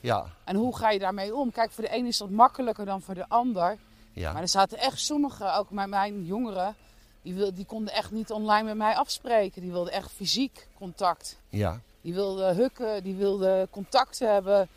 [0.00, 1.52] ja, En hoe ga je daarmee om?
[1.52, 3.78] Kijk, voor de ene is dat makkelijker dan voor de ander.
[4.12, 4.32] ja.
[4.32, 6.74] Maar er zaten echt sommigen, ook met mijn jongeren,
[7.22, 9.62] die, wil, die konden echt niet online met mij afspreken.
[9.62, 11.38] Die wilden echt fysiek contact.
[11.48, 11.80] Ja.
[12.00, 14.58] Die wilden hukken, die wilden contact hebben.
[14.60, 14.68] En,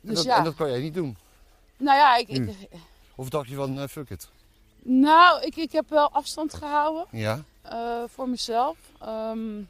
[0.00, 1.16] Dus dat, ja, en dat kan jij niet doen.
[1.76, 2.56] nou ja, ik, ik,
[3.16, 4.28] Of dacht je van, eh, fuck it.
[4.82, 7.06] nou, ik, ik heb wel afstand gehouden.
[7.10, 7.42] Ja.
[7.62, 8.76] eh, voor mezelf.
[9.00, 9.60] Ehm,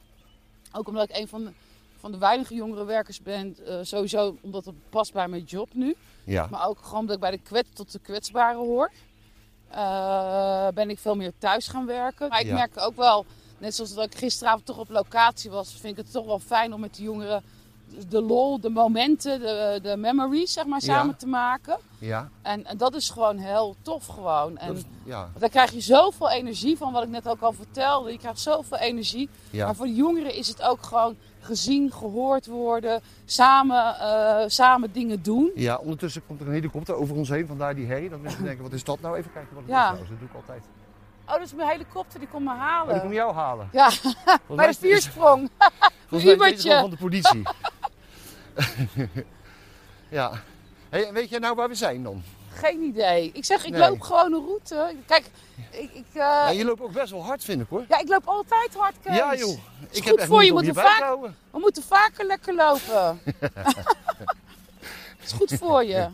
[0.73, 1.51] ook omdat ik een van de,
[1.99, 3.57] van de weinige jongere werkers ben.
[3.67, 5.97] eh, sowieso omdat het past bij mijn job nu.
[6.25, 6.47] Ja.
[6.51, 8.91] Maar ook gewoon omdat ik bij de kwets tot de kwetsbaren hoor.
[10.75, 12.29] Ben ik veel meer thuis gaan werken.
[12.29, 12.55] Maar ik Ja.
[12.55, 13.25] merk ook wel,
[13.59, 16.73] net zoals dat ik gisteravond toch op locatie was, vind ik het toch wel fijn
[16.73, 17.43] om met de jongeren
[18.09, 20.95] de lol, de momenten, de, de memories zeg maar Ja.
[20.95, 21.77] samen te maken.
[21.99, 22.29] Ja.
[22.43, 24.59] En, en dat is gewoon heel tof gewoon.
[24.59, 25.29] En is- ja.
[25.39, 28.13] daar krijg je zoveel energie van, wat ik net ook al vertelde.
[28.13, 29.29] Je krijgt zoveel energie.
[29.51, 29.65] Ja.
[29.65, 35.23] Maar voor de jongeren is het ook gewoon gezien, gehoord worden, samen, eh, samen dingen
[35.23, 35.51] doen.
[35.55, 38.09] Ja, ondertussen komt er een helikopter over ons heen, vandaar die hey.
[38.09, 39.17] Dan mensen denken, wat is dat nou?
[39.17, 39.93] Even kijken wat het Ja.
[39.93, 39.99] is.
[39.99, 40.63] Dat doe ik altijd.
[41.27, 42.93] Oh, dat is mijn helikopter, die komt me halen.
[42.93, 43.69] die kom jou halen.
[43.73, 43.91] Ja,
[44.49, 45.51] bij de viersprong.
[46.09, 47.43] Volgens mij is gewoon van de politie.
[50.09, 50.33] ja.
[50.89, 52.23] Hey, weet jij nou waar we zijn dan?
[52.55, 53.31] Geen idee.
[53.35, 53.81] Ik zeg, ik Nee.
[53.81, 54.95] loop gewoon een route.
[55.07, 55.25] Kijk,
[55.71, 57.85] ik, ik, eh, Ja, je loopt ook best wel hard, vind ik hoor.
[57.89, 59.17] ja, ik loop altijd hard, Kees.
[59.17, 59.59] Ja joh.
[59.91, 61.17] Is Ik goed echt voor je, moet vaak-.
[61.51, 63.21] We moeten vaker lekker lopen.
[65.19, 66.09] Het is goed voor je,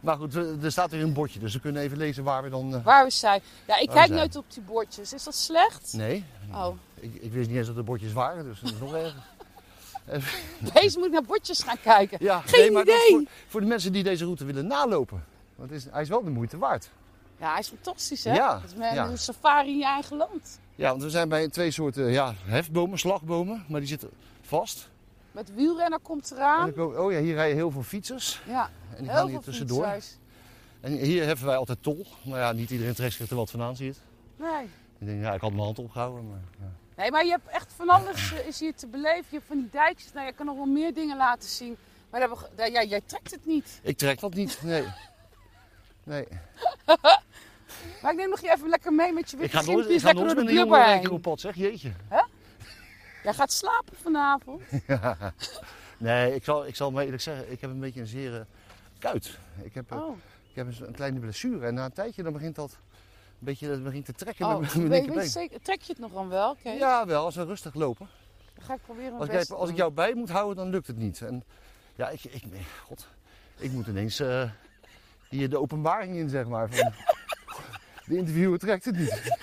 [0.00, 2.74] Maar goed, er staat weer een bordje, dus we kunnen even lezen waar we dan...
[2.74, 3.40] eh, waar we zijn.
[3.66, 5.12] Ja, ik kijk nooit op die bordjes.
[5.12, 5.92] Is dat slecht?
[5.92, 8.94] Nee, Oh, ik, ik wist niet eens dat er bordjes waren, dus dat is nog
[8.94, 9.22] erger.
[10.80, 12.18] deze moet naar bordjes gaan kijken.
[12.20, 13.10] Ja, Geen nee, maar idee.
[13.10, 15.24] voor, voor de mensen die deze route willen nalopen.
[15.54, 16.90] Want is, hij is wel de moeite waard.
[17.38, 18.34] Ja, hij is fantastisch, hè?
[18.34, 19.06] Ja, Het is met ja.
[19.06, 20.58] een safari in je eigen land.
[20.74, 24.10] Ja, want we zijn bij twee soorten ja, hefbomen, slagbomen, maar die zitten
[24.42, 24.88] vast.
[25.32, 26.74] Met wielrenner komt En eraan.
[26.74, 28.40] komen- oh ja, hier rijden heel veel fietsers.
[28.46, 29.84] Ja, En die heel gaan hier tussendoor.
[29.84, 30.16] fietsers.
[30.80, 32.06] En hier heffen wij altijd tol.
[32.22, 34.00] Nou ja, niet iedereen trekt zich er wat van aan, zie je het.
[34.36, 34.68] Nee.
[34.98, 36.28] Ik denk, ja, ik had mijn hand opgehouden.
[36.28, 36.72] Maar, ja.
[36.96, 39.24] Nee, maar je hebt echt van alles eh, is hier te beleven.
[39.28, 40.12] Je hebt van die dijkjes.
[40.12, 41.76] Nou, je kan nog wel meer dingen laten zien.
[42.10, 42.38] Maar hebben
[42.72, 43.80] ja, jij trekt het niet.
[43.82, 44.84] Ik trek dat niet, nee.
[46.04, 46.26] Nee.
[48.02, 49.86] Maar ik neem nog je even lekker mee met je witte ik ga nooit met
[49.88, 50.00] een
[51.02, 51.10] heen.
[51.10, 51.56] op pad, zeg.
[51.56, 51.92] Jeetje.
[53.22, 54.62] Jij gaat slapen vanavond.
[56.00, 58.46] Nee, ik zal, ik zal maar eerlijk zeggen, ik heb een beetje een zere
[58.98, 59.38] kuit.
[59.62, 60.16] Ik heb, eh, Oh,
[60.50, 62.78] ik heb een, kleine blessure en na een tijdje dan begint dat een
[63.38, 64.58] beetje dat begint te trekken oh.
[64.58, 65.28] met mijn linkerbeen.
[65.28, 66.50] zeker, trek je het nog dan wel?
[66.50, 68.08] Oké, Ja, wel, als we rustig lopen.
[68.54, 70.96] dan ga ik proberen Als, jij, als ik jou bij moet houden, dan lukt het
[70.96, 71.22] niet.
[71.22, 71.44] En
[71.94, 72.44] ja, ik, ik,
[72.84, 73.08] god,
[73.56, 74.50] ik moet ineens eh,
[75.28, 76.70] hier de openbaring in, zeg maar.
[76.70, 76.92] Van,
[78.06, 79.36] de interviewer trekt het niet.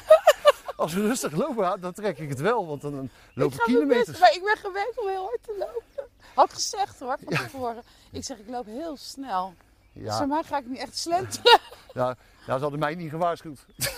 [0.78, 3.04] Als we rustig lopen, dan trek ik het wel, want dan loop
[3.34, 4.20] ik mijn best, kilometers.
[4.20, 6.12] maar ik ben gewend om heel hard te lopen.
[6.36, 7.84] Had gezegd hoor, van tevoren.
[8.12, 9.54] Ik zeg, ik loop heel snel.
[9.94, 11.60] Dus Ja, voor mij ga ik niet echt slenteren.
[11.94, 12.16] ja,
[12.46, 13.66] ze hadden mij niet gewaarschuwd.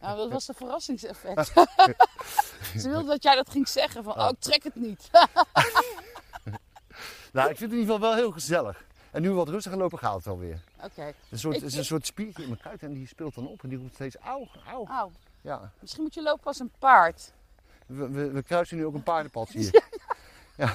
[0.00, 1.46] Nou, dat was een verrassingseffect.
[2.80, 4.04] Ze wilden dat jij dat ging zeggen.
[4.04, 5.10] Van, oh, ik trek het niet.
[7.32, 8.84] Nou, ik vind het in ieder geval wel heel gezellig.
[9.10, 10.60] En nu we wat rustiger lopen, gaat het alweer.
[10.84, 12.92] Oké, Het is een soort, Ik- het is een soort spiertje in mijn kuit en
[12.92, 14.86] die speelt dan op en die roept steeds auw, auw.
[14.86, 15.10] auw.
[15.44, 17.32] Ja, Misschien moet je lopen als een paard.
[17.86, 19.82] we, we, we kruisen nu ook een paardenpad hier.
[20.56, 20.72] Ja.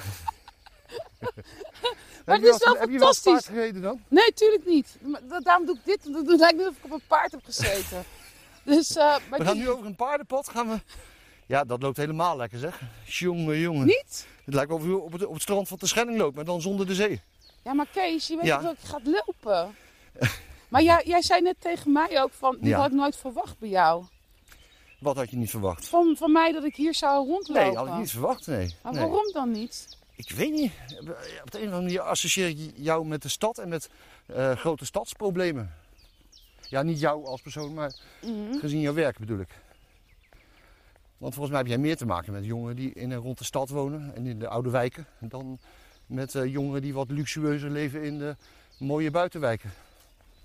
[2.24, 3.54] Maar Heb je het is wel- wel Heb je wel eens paard fantastisch.
[3.54, 4.02] gereden dan?
[4.08, 4.96] Nee, tuurlijk niet.
[5.00, 6.04] Maar da- Daarom doe ik dit.
[6.12, 8.02] want Het lijkt net of ik op een paard heb gezeten.
[8.64, 10.48] Dus, eh, maar We gaan die- nu over een paardenpad.
[10.48, 10.80] Gaan we...
[11.46, 12.80] Ja, dat loopt helemaal lekker zeg.
[13.04, 13.86] Jongen, jongen.
[13.86, 14.26] Niet?
[14.44, 16.44] Het lijkt wel of je op het, op het strand van de Schelling loopt, maar
[16.44, 17.22] dan zonder de zee.
[17.62, 18.58] Ja, maar Kees, je weet Ja.
[18.60, 19.74] dat ik ga lopen?
[20.68, 22.76] Maar jij, jij zei net tegen mij ook van, dit Ja.
[22.78, 24.04] had ik nooit verwacht bij jou.
[25.00, 25.88] Wat had je niet verwacht?
[25.88, 27.62] Van, van mij dat ik hier zou rondlopen.
[27.64, 28.74] Nee, had ik niet verwacht, nee.
[28.82, 29.02] Maar nee.
[29.02, 29.98] waarom dan niet?
[30.16, 30.72] Ik weet niet.
[30.98, 33.90] Op de een of andere manier associeer ik jou met de stad en met
[34.26, 35.74] eh, grote stadsproblemen.
[36.68, 38.58] Ja, niet jou als persoon, maar Mhm.
[38.58, 39.48] gezien jouw werk bedoel ik.
[41.18, 43.44] Want volgens mij heb jij meer te maken met jongeren die in en rond de
[43.44, 45.06] stad wonen en in de oude wijken.
[45.18, 45.58] Dan
[46.06, 48.36] met eh, jongeren die wat luxueuzer leven in de
[48.78, 49.70] mooie buitenwijken.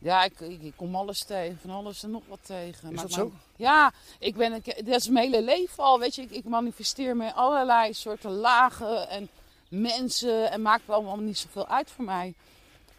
[0.06, 2.90] Ja, ik, ik, ik kom alles tegen, van alles en nog wat tegen.
[2.90, 3.24] Is Maar dat zo?
[3.28, 6.00] maak- Ja, ik ben, ik, dat is mijn hele leven al.
[6.00, 9.30] Weet je, ik, ik manifesteer me allerlei soorten lagen en
[9.70, 12.34] mensen en maakt wel allemaal niet zoveel uit voor mij.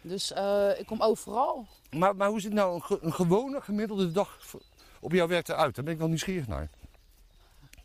[0.01, 1.65] Dus eh, ik kom overal.
[1.91, 4.39] Maar, maar hoe ziet nou een, ge- een gewone gemiddelde dag
[4.99, 5.75] op jouw werk eruit?
[5.75, 6.69] Daar ben ik wel nieuwsgierig naar.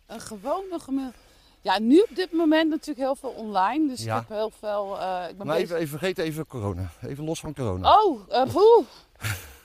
[0.07, 1.17] Een gewone gemiddelde.
[1.63, 3.89] Ja, nu op dit moment natuurlijk heel veel online.
[3.89, 4.15] Dus Ja.
[4.21, 4.99] ik heb heel veel.
[5.01, 6.91] eh, ik ben Maar bezig- even, even vergeet even corona.
[7.07, 7.99] Even los van corona.
[8.03, 8.21] Oh,
[8.53, 8.85] poeh.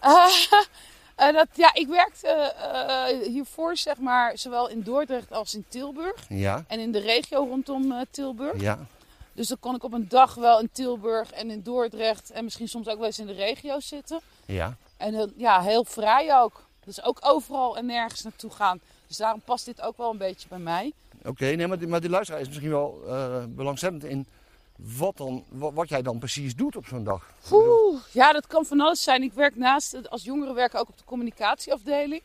[1.18, 2.54] Eh, dat, ja, ik werkte
[3.28, 6.16] hiervoor, zeg maar, zowel in Dordrecht als in Tilburg.
[6.30, 8.62] Ja, En in de regio rondom Tilburg.
[8.62, 8.86] ja.
[9.34, 12.68] Dus dan kon ik op een dag wel in Tilburg en in Dordrecht en misschien
[12.68, 14.20] soms ook wel eens in de regio zitten.
[14.46, 16.64] Ja, En ja, heel vrij ook.
[16.86, 18.80] Dus ook overal en nergens naartoe gaan.
[19.08, 20.94] Dus daarom past dit ook wel een beetje bij mij.
[21.26, 24.26] Oké, nee, maar die, maar die luisteraar is misschien wel eh belangstellend in
[24.76, 27.32] wat, dan, wat, wat jij dan precies doet op zo'n dag.
[27.52, 29.24] Oeh, ja, dat kan van alles zijn.
[29.24, 32.22] Ik werk naast, als jongerenwerker ook op de communicatieafdeling.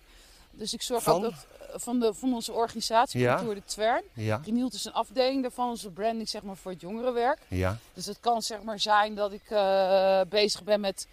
[0.51, 1.15] Dus ik zorg Van?
[1.15, 3.37] ook dat, eh, van, de, van onze organisatie, Ja.
[3.37, 4.03] Cultuur de Twern.
[4.13, 7.39] Ja, Renielt is een afdeling daarvan, onze branding zeg maar, voor het jongerenwerk.
[7.49, 11.07] ja, Dus het kan zeg maar zijn dat ik eh, bezig ben met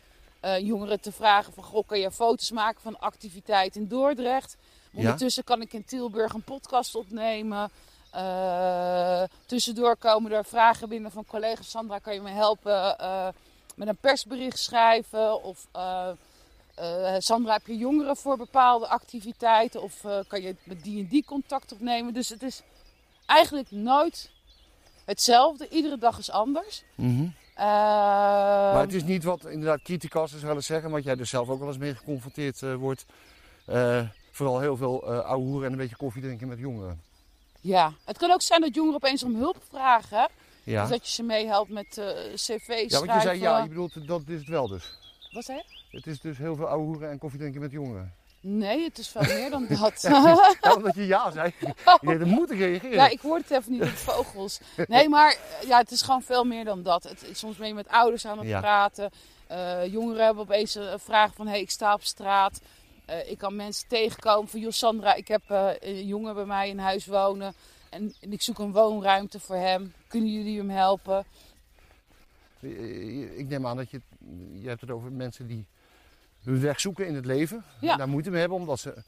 [0.62, 1.64] jongeren te vragen van...
[1.64, 4.58] Goh, kan je foto's maken van activiteit in Dordrecht?
[4.94, 7.70] Ondertussen kan ik in Tilburg een podcast opnemen.
[8.12, 13.28] Eh, tussendoor komen er vragen binnen van collega Sandra, kan je me helpen eh,
[13.76, 15.44] met een persbericht schrijven?
[15.44, 16.10] Of eh,
[17.18, 19.82] Sandra, heb je jongeren voor bepaalde activiteiten?
[19.82, 22.14] Of kan je met die en die contact opnemen?
[22.14, 22.62] Dus het is
[23.26, 24.32] eigenlijk nooit
[25.06, 25.70] hetzelfde.
[25.70, 26.84] Iedere dag is anders.
[26.96, 27.28] Mhm.
[27.56, 31.50] Eh, Maar het is niet wat inderdaad criticasters wel eens zeggen, wat jij dus zelf
[31.50, 33.06] ook wel eens mee geconfronteerd wordt.
[34.40, 37.02] Vooral heel veel eh ouwe hoeren en een beetje koffie drinken met jongeren.
[37.62, 40.28] Ja, het kan ook zijn dat jongeren opeens om hulp vragen.
[40.64, 43.68] Ja, Dus dat je ze meehelpt met eh cv ja want je zei ja, je
[43.68, 44.98] bedoelt dat is het wel dus.
[45.32, 45.98] Wat zei je?
[45.98, 48.14] Het is dus heel veel ouwe hoeren en koffie drinken met jongeren.
[48.42, 50.02] Nee, het is veel meer dan dat.
[50.02, 51.54] Ja, omdat je ja zei.
[51.60, 52.96] Je denkt, dan moet ik reageren.
[52.96, 54.60] ja, ik hoorde het even niet op vogels.
[54.88, 55.38] Nee, maar
[55.68, 57.04] ja, het is gewoon veel meer dan dat.
[57.04, 58.60] Het, soms ben je met ouders aan het Ja.
[58.60, 59.10] praten.
[59.48, 62.62] Eh, jongeren hebben opeens een vraag van, hey, ik sta op straat.
[63.10, 66.70] Eh, ik kan mensen tegenkomen van, joh Sandra, ik heb eh, een jongen bij mij
[66.70, 67.54] in huis wonen.
[67.90, 69.94] En, en ik zoek een woonruimte voor hem.
[70.08, 71.26] Kunnen jullie hem helpen?
[72.60, 74.02] Eh, Ik neem aan dat je,
[74.54, 75.66] je hebt het over mensen die
[76.44, 77.64] hun weg zoeken in het leven.
[77.82, 77.92] Ja.
[77.92, 79.04] En daar moeite mee hebben omdat ze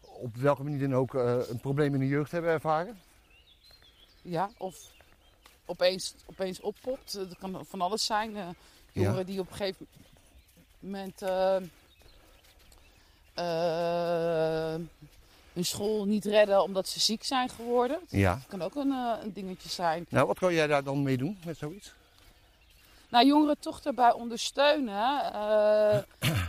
[0.00, 3.00] op welke manier dan ook een probleem in de jeugd hebben ervaren.
[4.22, 4.76] Ja, of
[5.64, 7.12] opeens, opeens oppopt.
[7.12, 8.56] Dat kan van alles zijn.
[8.92, 9.86] Jongeren die op een gegeven
[10.80, 11.22] moment
[13.34, 14.80] eh, eh,
[15.52, 17.98] hun school niet redden omdat ze ziek zijn geworden.
[18.00, 18.38] Dat Ja.
[18.48, 20.06] kan ook een, eh, een dingetje zijn.
[20.08, 21.92] Nou, wat kan jij daar dan mee doen met zoiets?
[23.08, 24.94] Nou, jongeren toch daarbij ondersteunen.
[25.32, 25.98] eh,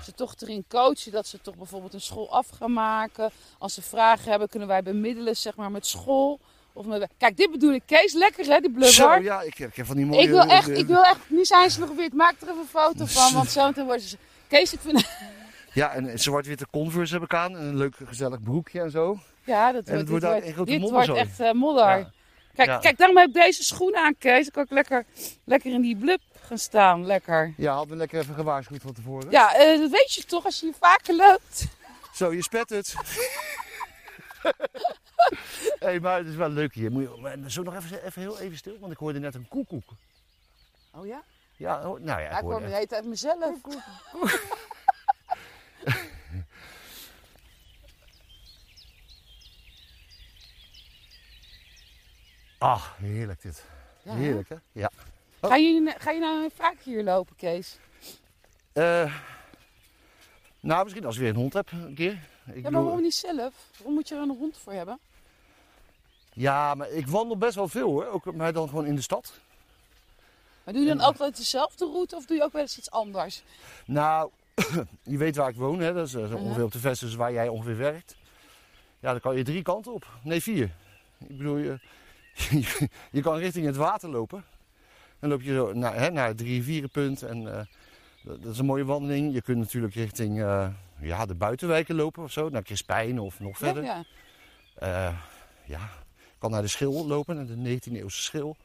[0.03, 3.31] ze toch erin coachen dat ze toch bijvoorbeeld een school af gaan maken.
[3.57, 6.39] Als ze vragen hebben, kunnen wij bemiddelen zeg maar, met school.
[6.73, 7.07] Of met...
[7.17, 7.83] Kijk, dit bedoel ik.
[7.85, 8.91] Kees, lekker hè, die blubber.
[8.93, 10.21] Zo, ja, ik, ik heb van die mooie...
[10.21, 12.59] Ik wil echt, ik wil echt, nu zijn ze nog weer, ik maak er even
[12.59, 14.17] een foto van, want zo meteen worden ze...
[14.47, 15.05] Kees, ik vind,
[15.75, 17.57] Ja, en zwart-witte Converse heb ik aan.
[17.57, 19.19] En een leuk gezellig broekje en zo.
[19.43, 21.97] ja, dat het wordt, wordt een grote dit wordt echt eh, modder.
[21.97, 22.11] Ja.
[22.55, 22.77] Kijk, Ja.
[22.77, 24.43] kijk, daarom heb ik deze schoenen aan, Kees.
[24.43, 25.05] Dan kan ik lekker,
[25.43, 27.53] lekker in die blub gaan staan, lekker.
[27.57, 29.31] Ja, hadden we lekker even gewaarschuwd van tevoren.
[29.31, 31.67] Ja, eh, dat weet je toch als je hier vaker loopt.
[32.13, 32.93] Zo, je spet het.
[35.79, 36.91] Hé, hey, maar het is wel leuk hier.
[36.91, 39.89] Moet je, zo nog even, even heel even stil, want ik hoorde net een koekoek.
[40.93, 41.21] Oh ja?
[41.57, 43.55] Ja, nou ja, Ja, ik ik hoor hoorde me heet uit mezelf.
[52.65, 53.63] Ah, heerlijk dit.
[54.03, 54.55] Ja, heerlijk, hè?
[54.71, 54.89] Ja.
[55.41, 57.77] Ga je, ga je nou vaak hier lopen, Kees?
[58.73, 59.15] Eh,
[60.59, 62.11] nou, misschien als ik weer een hond heb, een keer.
[62.11, 63.53] Ik Ja, bedoel- maar waarom niet zelf?
[63.77, 64.99] Waarom moet je er een hond voor hebben?
[66.33, 68.05] ja, maar ik wandel best wel veel hoor.
[68.05, 69.33] Ook, maar dan gewoon in de stad.
[70.63, 73.43] Maar doe je dan altijd dezelfde route of doe je ook wel eens iets anders?
[73.85, 74.29] Nou,
[75.03, 75.93] je weet waar ik woon, hè?
[75.93, 76.35] Dat is eh, Mhm.
[76.35, 78.15] ongeveer op de vestes waar jij ongeveer werkt.
[78.99, 80.07] Ja, dan kan je drie kanten op.
[80.23, 80.71] Nee, vier.
[81.27, 81.79] Ik bedoel, je,
[82.35, 84.43] je, je kan richting het water lopen.
[85.19, 87.65] Dan loop je zo naar, hè, naar het rivierenpunt en eh,
[88.23, 89.33] dat, is een mooie wandeling.
[89.33, 90.67] Je kunt natuurlijk richting eh,
[90.99, 93.83] ja, de buitenwijken lopen of zo, naar Crispijn of nog verder.
[93.83, 95.07] Ja, ja.
[95.07, 95.17] Eh,
[95.65, 98.55] ja, je kan naar de Schil lopen, naar de 19e eeuwse Schil.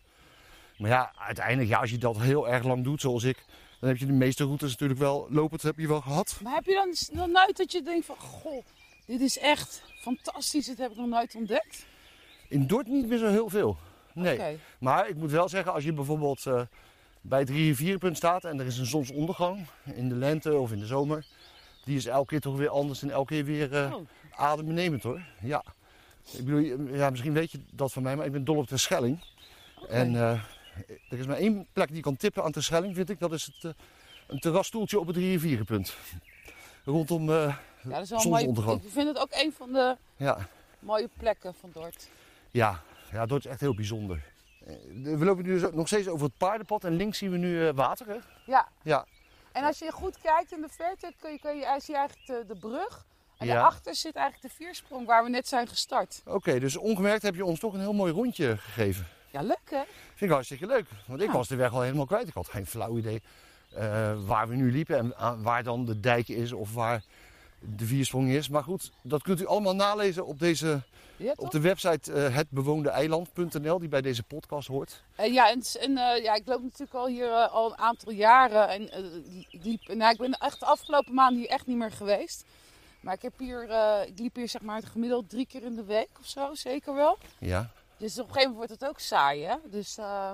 [0.78, 3.44] Maar ja, uiteindelijk, ja, als je dat heel erg lang doet, zoals ik,
[3.80, 6.40] dan heb je de meeste routes natuurlijk wel lopend heb je wel gehad.
[6.42, 8.64] Maar heb je dan nog nooit dat je denkt van, goh,
[9.06, 11.86] dit is echt fantastisch, dit heb ik nog nooit ontdekt?
[12.50, 13.76] In Dordt niet meer zo heel veel.
[14.12, 14.58] Nee.
[14.78, 16.60] Maar ik moet wel zeggen, als je bijvoorbeeld eh,
[17.20, 20.86] bij het rivierenpunt staat en er is een zonsondergang in de lente of in de
[20.86, 21.26] zomer,
[21.84, 25.20] die is elke keer toch weer anders en elke keer weer eh Oh, adembenemend hoor.
[25.42, 25.64] Ja.
[26.32, 26.60] Ik bedoel,
[26.96, 29.24] ja, misschien weet je dat van mij, maar ik ben dol op de Schelling.
[29.88, 30.30] En eh,
[31.08, 33.18] er is maar één plek die kan tippen aan de Schelling, vind ik.
[33.18, 33.74] Dat is het,
[34.26, 35.96] een terrasstoeltje op het rivierenpunt.
[36.84, 38.82] Rondom, eh, ja, dat is wel zonsondergang.
[38.82, 40.48] Ik vind het ook een van de ja,
[40.78, 42.08] mooie plekken van Dort.
[42.50, 42.82] Ja,
[43.12, 44.22] ja, dat is echt heel bijzonder.
[44.66, 44.74] Eh,
[45.16, 47.74] We lopen nu dus nog steeds over het paardenpad en links zien we nu eh,
[47.74, 48.06] water.
[48.06, 48.16] Hè?
[48.46, 48.68] Ja.
[48.82, 49.04] Ja.
[49.52, 52.26] En als je goed kijkt in de verte, kun je, kun je, zie je eigenlijk
[52.26, 53.04] de, de brug.
[53.38, 53.54] En Ja.
[53.54, 56.22] daarachter zit eigenlijk de viersprong waar we net zijn gestart.
[56.26, 59.06] Oké, dus ongemerkt heb je ons toch een heel mooi rondje gegeven.
[59.30, 59.82] Ja, leuk hè?
[60.06, 60.86] Vind ik hartstikke leuk.
[61.06, 62.28] Want ik was de weg al helemaal kwijt.
[62.28, 63.22] Ik had geen flauw idee
[63.74, 67.02] eh, waar we nu liepen en waar dan de dijk is of waar
[67.60, 68.48] de viersprong is.
[68.48, 70.82] Maar goed, dat kunt u allemaal nalezen op, deze,
[71.16, 75.02] Ja, op de website eh hetbewoondeeiland.nl die bij deze podcast hoort.
[75.14, 78.12] En ja, en, en, eh, ja, ik loop natuurlijk al hier eh, al een aantal
[78.12, 78.68] jaren.
[78.68, 79.04] En eh,
[79.50, 82.44] ik, liep, nou, ik ben echt de afgelopen maanden hier echt niet meer geweest.
[83.00, 85.84] Maar ik, heb hier, eh, ik liep hier zeg maar gemiddeld drie keer in de
[85.84, 87.18] week of zo, zeker wel.
[87.38, 89.54] Ja, Dus op een gegeven moment wordt het ook saai, hè?
[89.70, 90.32] Dus, eh,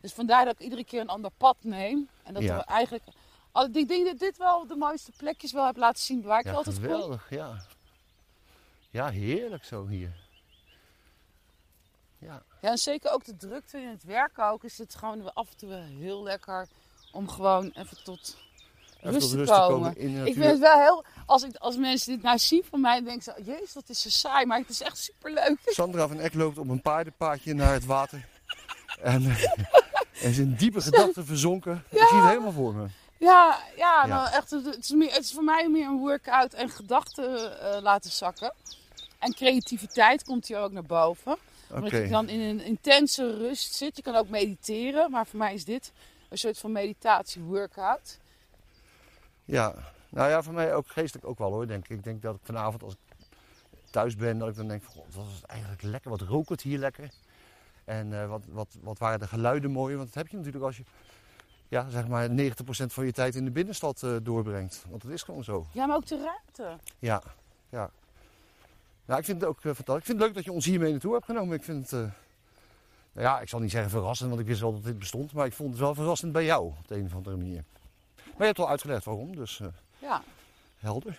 [0.00, 2.08] dus vandaar dat ik iedere keer een ander pad neem.
[2.22, 2.56] En dat Ja.
[2.56, 3.02] we eigenlijk...
[3.54, 6.44] al- Ik denk dat dit wel de mooiste plekjes wel heb laten zien waar ik
[6.46, 6.84] ja altijd kom.
[6.84, 7.26] geweldig.
[7.30, 7.56] Ja.
[8.90, 10.12] ja, heerlijk zo hier.
[12.18, 14.64] Ja, Ja, en zeker ook de drukte in het werken ook.
[14.64, 16.68] Is het gewoon af en toe heel lekker
[17.12, 18.36] om gewoon even tot
[19.00, 19.96] rust te rust te komen.
[20.26, 21.04] Ik vind het wel heel...
[21.26, 23.42] Als, ik, als mensen dit nou zien van mij, denken ze...
[23.44, 24.46] Jezus, dat is zo saai.
[24.46, 25.58] Maar het is echt superleuk.
[25.66, 28.28] Sandra van Eck loopt op een paardenpaadje naar het water.
[29.00, 29.42] En, eh,
[30.22, 31.84] en is in diepe gedachten verzonken.
[31.90, 32.86] Ik zie het helemaal voor me.
[33.24, 34.06] Ja, ja.
[34.06, 37.82] Nou, echt, het, is meer, het is voor mij meer een workout en gedachten eh,
[37.82, 38.52] laten zakken.
[39.18, 41.36] En creativiteit komt hier ook naar boven.
[41.70, 43.96] Omdat je dan in een intense rust zit.
[43.96, 45.10] Je kan ook mediteren.
[45.10, 45.92] Maar voor mij is dit
[46.28, 48.18] een soort van meditatie-workout.
[49.44, 49.74] Ja,
[50.08, 51.96] nou ja, voor mij ook geestelijk ook wel hoor, denk ik.
[51.96, 53.16] Ik denk dat ik vanavond als ik
[53.90, 56.10] thuis ben, dat ik dan denk van, god, wat was het eigenlijk lekker.
[56.10, 57.08] Wat rook het hier lekker.
[57.84, 59.96] En eh, wat, wat, wat waren de geluiden mooi.
[59.96, 60.84] Want dat heb je natuurlijk als je,
[61.68, 62.32] ja, zeg maar 90%
[62.86, 64.84] van je tijd in de binnenstad eh, doorbrengt.
[64.88, 65.66] Want dat is gewoon zo.
[65.72, 66.82] Ja, maar ook de ruimte.
[66.98, 67.22] Ja,
[67.68, 67.90] ja.
[69.04, 69.96] Nou, ik vind het ook eh, fantastisch.
[69.96, 71.56] Ik vind het leuk dat je ons hiermee naartoe hebt genomen.
[71.56, 71.98] Ik vind het, eh,
[73.12, 75.32] nou ja, ik zal niet zeggen verrassend, want ik wist wel dat dit bestond.
[75.32, 77.64] Maar ik vond het wel verrassend bij jou, op de een of andere manier.
[78.16, 79.60] Maar je hebt al uitgelegd waarom, dus
[79.98, 80.22] Ja.
[80.78, 81.18] helder.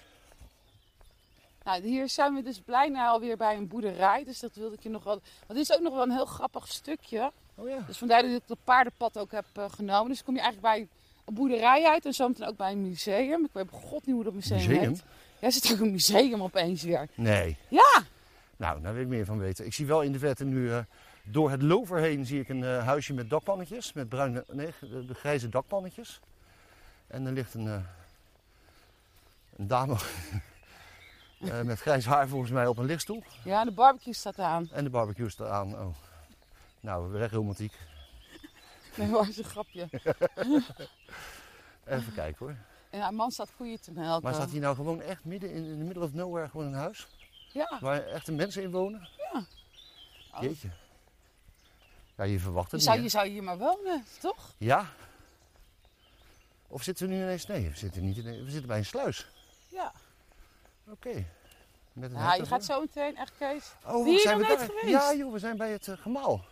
[1.63, 4.23] Nou, hier zijn we dus bijna alweer bij een boerderij.
[4.23, 5.13] Dus dat wilde ik je nog wel...
[5.47, 7.31] Want dit is ook nog wel een heel grappig stukje.
[7.55, 7.79] Oh ja.
[7.87, 10.09] Dus vandaar dat ik het paardenpad ook heb eh, genomen.
[10.09, 10.87] Dus kom je eigenlijk bij
[11.25, 13.45] een boerderij uit en zometeen ook bij een museum.
[13.45, 14.89] Ik weet god niet hoe dat museum, Museum?
[14.89, 15.03] heet.
[15.39, 17.07] Ja, zit ook een museum opeens weer.
[17.15, 17.57] Nee.
[17.67, 18.03] Ja!
[18.57, 19.65] Nou, daar wil ik meer van weten.
[19.65, 20.79] Ik zie wel in de verte nu, eh,
[21.23, 23.93] door het lover heen zie ik een eh, huisje met dakpannetjes.
[23.93, 26.19] Met bruine, nee, de grijze dakpannetjes.
[27.07, 27.65] En er ligt een,
[29.57, 29.95] een dame
[31.63, 33.23] met grijs haar volgens mij op een lichtstoel.
[33.43, 34.69] Ja, de barbecue staat aan.
[34.71, 35.73] En de barbecue staat aan.
[35.79, 35.95] Oh.
[36.86, 37.73] Nou, weer echt romantiek.
[38.97, 39.89] Nee, waar is een grapje.
[41.86, 42.55] Even kijken hoor.
[42.89, 44.23] En haar man staat koeien te melken.
[44.23, 46.73] Maar staat hier nou gewoon echt midden in, in the middle of nowhere gewoon een
[46.73, 47.07] huis?
[47.53, 47.77] Ja.
[47.81, 49.07] Waar echte mensen in wonen?
[49.17, 49.45] Ja.
[50.41, 50.69] Jeetje.
[52.15, 53.11] Ja, je verwacht Je het zou, niet.
[53.11, 53.23] je hè?
[53.23, 54.53] zou hier maar wonen, toch?
[54.57, 54.89] Ja.
[56.67, 57.45] Of zitten we nu ineens...
[57.45, 59.27] Nee, we zitten, niet in, we zitten bij een sluis.
[59.67, 59.93] Ja.
[60.88, 61.25] Oké.
[61.93, 63.71] Met een Ja, je gaat zo meteen echt, Kees.
[63.86, 64.57] Oh, je hier zijn we daar?
[64.57, 64.88] geweest?
[64.88, 66.45] Ja joh, we zijn bij het eh, gemaal.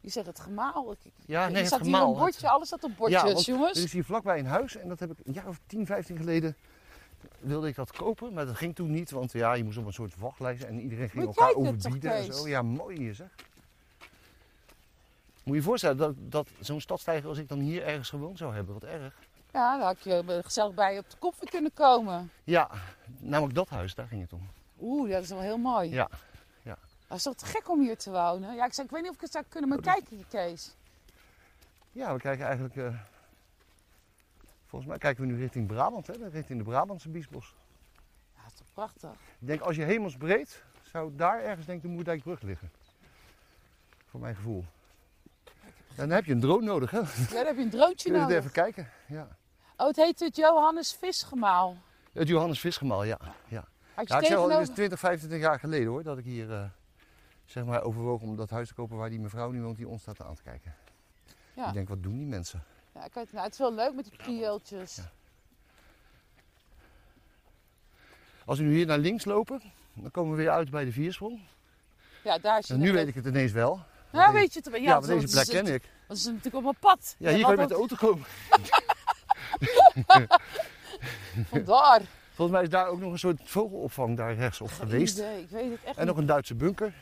[0.00, 0.94] Je zegt het gemaal.
[1.26, 2.12] Ja, nee, er het staat hier gemaal.
[2.12, 3.78] een bordje, alles staat op bordjes, Ja, want jongens.
[3.78, 6.16] Er is hier vlakbij een huis en dat heb ik een jaar of 10, 15
[6.16, 6.56] geleden
[7.38, 9.92] wilde ik dat kopen, maar dat ging toen niet, want ja, je moest op een
[9.92, 12.48] soort wachtlijst en iedereen ging Moet elkaar overbieden en zo.
[12.48, 13.28] Ja, mooi hier zeg.
[15.42, 18.54] Moet je je voorstellen dat, dat zo'n stadstijger als ik dan hier ergens gewoond zou
[18.54, 19.14] hebben, wat erg.
[19.52, 22.30] Ja, daar had je eh, gezellig bij op de koffie kunnen komen.
[22.44, 22.70] Ja,
[23.18, 24.48] namelijk dat huis, daar ging het om.
[24.80, 25.90] Oeh, dat is wel heel mooi.
[25.90, 26.08] Ja,
[27.10, 28.54] Dat is toch te gek om hier te wonen?
[28.54, 30.74] Ja, ik, zei, ik weet niet of ik het zou kunnen, maar Oh, Kees.
[31.92, 32.94] Ja, we kijken eigenlijk, eh,
[34.66, 37.54] volgens mij kijken we nu richting Brabant, hè, richting de Brabantse Biesbos.
[38.34, 39.10] Ja, dat is toch prachtig.
[39.38, 42.70] Ik denk als je hemelsbreed, zou daar ergens denk ik de Moerdijkbrug liggen.
[44.06, 44.64] Voor mijn gevoel.
[45.94, 46.98] Dan heb je een drone nodig, hè?
[46.98, 48.36] Ja, dan heb je een droontje nodig.
[48.36, 48.90] even kijken?
[49.06, 49.28] Ja.
[49.76, 51.76] Oh, het heet het Johannes Visgemaal.
[52.12, 53.18] Het Johannes Visgemaal, ja.
[53.20, 53.34] ja.
[53.48, 54.74] Ja ik zeg al, het is tegenover...
[54.74, 56.64] 20, 25 jaar geleden hoor, dat ik hier eh,
[57.50, 60.02] zeg maar overwoog om dat huis te kopen waar die mevrouw nu woont, die ons
[60.02, 60.74] staat aan te kijken.
[61.54, 61.68] Ja.
[61.68, 62.64] Ik denk, wat doen die mensen?
[62.94, 64.96] Ja, ik weet, nou, het is wel leuk met die prieeltjes.
[64.96, 65.10] Ja.
[68.44, 71.40] Als we nu hier naar links lopen, dan komen we weer uit bij de Viersprong.
[72.24, 73.80] Ja, daar zie En nu weet ik het ineens wel.
[74.12, 74.72] Ja, weet je het?
[74.72, 75.82] Ja, Ja, want deze plek ken ik.
[76.08, 77.14] Dat is natuurlijk op mijn pad.
[77.18, 78.26] Ja, hier kan je met de auto komen.
[81.50, 82.00] Vandaar.
[82.32, 85.18] Volgens mij is daar ook nog een soort vogelopvang daar rechtsop geweest.
[85.18, 86.94] Idee, ik weet het echt En nog een Duitse bunker.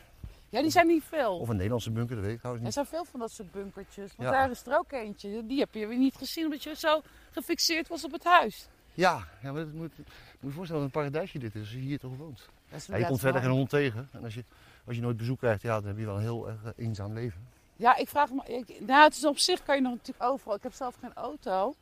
[0.50, 1.38] Ja, die zijn niet veel.
[1.38, 2.86] Of een Nederlandse bunker, dat weet ik trouwens Er niet.
[2.88, 4.16] zijn veel van dat soort bunkertjes.
[4.16, 4.34] Want Ja.
[4.34, 5.46] daar is er ook eentje.
[5.46, 8.68] Die heb je weer niet gezien omdat je zo gefixeerd was op het huis.
[8.94, 10.06] Ja, ja maar het moet, moet
[10.40, 12.48] je voorstellen wat een paradijsje dit is, als je hier toch woont.
[12.70, 14.08] Dat Ja, je komt verder geen hond tegen.
[14.12, 14.44] En als je,
[14.86, 17.12] als je nooit bezoek krijgt, ja, dan heb je wel een heel erg eh, eenzaam
[17.12, 17.46] leven.
[17.76, 18.42] Ja, ik vraag me.
[18.46, 20.54] Ik, nou, het is op zich kan je nog natuurlijk overal.
[20.56, 21.74] Ik heb zelf geen auto.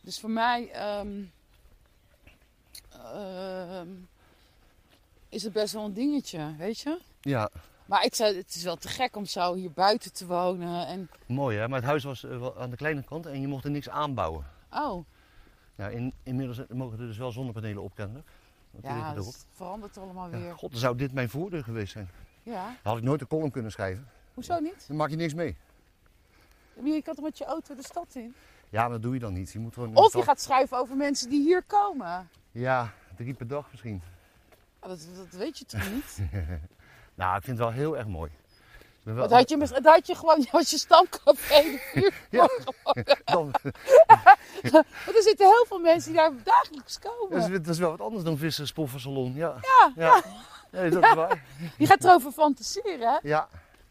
[0.00, 1.22] Dus voor mij ehm,
[2.92, 3.88] ehm,
[5.28, 6.98] is het best wel een dingetje, weet je.
[7.20, 7.50] Ja,
[7.86, 10.86] Maar ik het is wel te gek om zo hier buiten te wonen.
[10.86, 11.68] En, mooi hè.
[11.68, 14.44] Maar het huis was eh, aan de kleine kant en je mocht er niks aanbouwen.
[14.72, 15.04] oh,
[15.74, 18.28] Ja, in, inmiddels mogen er dus wel zonnepanelen op kennelijk.
[18.82, 20.54] Ja, dus het verandert allemaal Ja, weer.
[20.56, 22.08] God, dan zou dit mijn voordeur geweest zijn.
[22.42, 24.08] Ja, Dan had ik nooit een column kunnen schrijven.
[24.34, 24.84] hoezo niet?
[24.88, 25.56] Dan maak je niks mee.
[26.76, 28.34] Maar Je kan toch met je auto de stad in?
[28.68, 29.52] Ja, dat doe je dan niet.
[29.52, 32.28] Je moet gewoon Of je stad- gaat schrijven over mensen die hier komen.
[32.52, 34.02] Ja, drie per dag misschien.
[34.78, 36.18] Ah, Dat, dat weet je toch niet?
[37.22, 38.30] Nou, ik vind het wel heel erg mooi.
[39.04, 41.78] Dat had je, dat had je gewoon als je stamcafé
[42.30, 42.48] Ja.
[43.24, 43.50] dan,
[45.04, 47.40] Want er zitten heel veel mensen die daar dagelijks komen.
[47.40, 49.34] dat, is, dat is wel wat anders dan visserspoffersalon.
[49.34, 49.56] Ja.
[49.60, 50.22] Ja, ja.
[50.70, 51.44] Nee, dat is waar.
[51.78, 53.18] Je gaat erover fantaseren, hè?
[53.22, 53.48] Ja,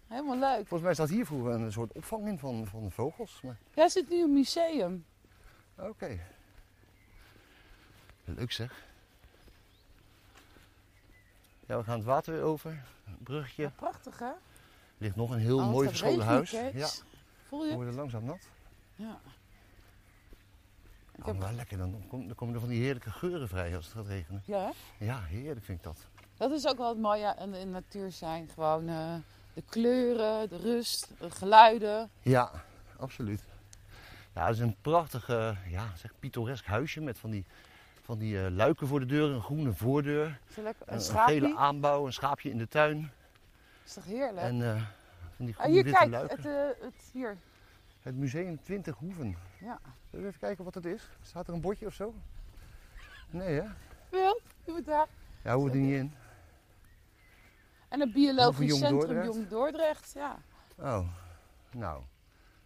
[0.07, 0.67] Helemaal leuk.
[0.67, 3.39] volgens mij staat hier vroeger een soort opvang in van, van vogels.
[3.43, 3.57] Maar...
[3.73, 5.05] Jij zit nu een museum.
[5.77, 6.19] Oké.
[8.25, 8.89] Leuk zeg.
[11.71, 12.83] Ja, we gaan het water weer over.
[13.55, 14.25] Ja, prachtig, hè?
[14.25, 14.35] Er
[14.97, 16.51] ligt nog een heel Oh, mooi verscholen huis.
[16.51, 16.87] Ja,
[17.47, 17.73] Voel we je?
[17.73, 18.49] worden langzaam nat.
[18.95, 19.19] Ja.
[21.15, 21.37] Ik Oh, heb...
[21.39, 24.07] wel lekker, dan, kom- dan komen er van die heerlijke geuren vrij als het gaat
[24.07, 24.43] regenen.
[24.45, 25.05] Ja, hè?
[25.05, 25.97] Ja, heerlijk vind ik dat.
[26.37, 28.49] Dat is ook wel het mooie aan de natuur zijn.
[28.53, 29.13] Gewoon eh,
[29.53, 32.09] de kleuren, de rust, de geluiden.
[32.21, 32.51] Ja,
[32.97, 33.43] absoluut.
[34.33, 35.27] Ja, het is een prachtig,
[35.67, 37.45] ja, zeg, pittoresk huisje met van die,
[38.11, 42.05] van die eh, luiken voor de deur, een groene voordeur, een, Een een gele aanbouw,
[42.05, 43.11] een schaapje in de tuin
[43.85, 44.37] is toch heerlijk?
[44.47, 44.81] en eh,
[45.35, 46.09] van die Ah, groene hier, kijk.
[46.09, 46.37] luiken.
[46.37, 47.37] Het, eh, het, hier.
[48.01, 49.37] Het museum 20 Hoeven.
[49.59, 49.79] Ja.
[50.09, 51.09] Zullen we even kijken wat het is?
[51.21, 52.13] Staat er een bordje of zo?
[53.29, 53.67] Nee hè?
[54.09, 54.41] Wild.
[54.65, 55.07] Je moet daar.
[55.43, 56.13] Ja, hoeven er niet in.
[57.89, 59.33] En het biologisch Jong centrum Dordrecht?
[59.33, 60.11] Jong Dordrecht.
[60.13, 60.37] Ja.
[60.77, 61.07] Oh,
[61.71, 62.01] nou.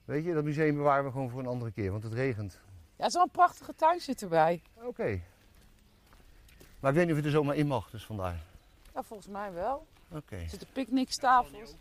[0.06, 2.54] Weet je, dat museum bewaren we gewoon voor een andere keer, want het regent.
[2.54, 2.60] ja,
[2.98, 4.62] het is wel een prachtige tuin zit erbij.
[4.74, 5.22] Oké.
[6.86, 8.39] Maar ik weet niet of je er zomaar in mag, dus vandaar.
[8.93, 9.88] Ja, volgens mij wel.
[10.11, 10.36] Oké.
[10.36, 11.75] Er zitten picknickstafels.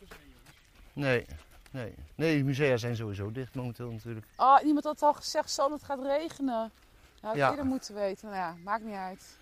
[0.92, 1.26] Nee,
[1.70, 1.94] nee.
[2.14, 4.26] Nee, de musea zijn sowieso dicht momenteel natuurlijk.
[4.36, 6.70] Oh, iemand had al gezegd, San, het gaat regenen.
[7.14, 7.50] Ja, had ik Ja.
[7.50, 8.24] eerder moeten weten.
[8.28, 9.38] Nou ja, maakt niet uit.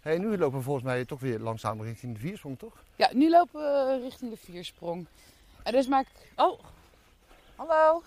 [0.00, 2.74] Hey, nu lopen we volgens mij toch weer langzaam richting de viersprong, toch?
[2.96, 5.06] Ja, nu lopen we richting de viersprong.
[5.62, 6.32] En dus maak ik...
[6.36, 6.60] Oh,
[7.56, 8.02] hallo.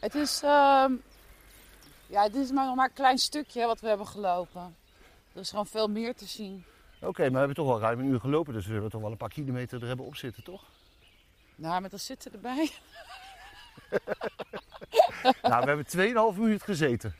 [0.00, 0.92] Het is, ehm,
[2.06, 4.76] ja, dit is maar nog maar een klein stukje wat we hebben gelopen.
[5.34, 6.64] Er is gewoon veel meer te zien.
[7.00, 9.10] Oké, maar we hebben toch wel ruim een uur gelopen, dus we hebben toch wel
[9.10, 10.64] een paar kilometer er hebben op zitten, toch?
[11.54, 12.70] Nou, met dat zitten erbij.
[15.42, 17.14] nou, we hebben 2,5 minuut gezeten.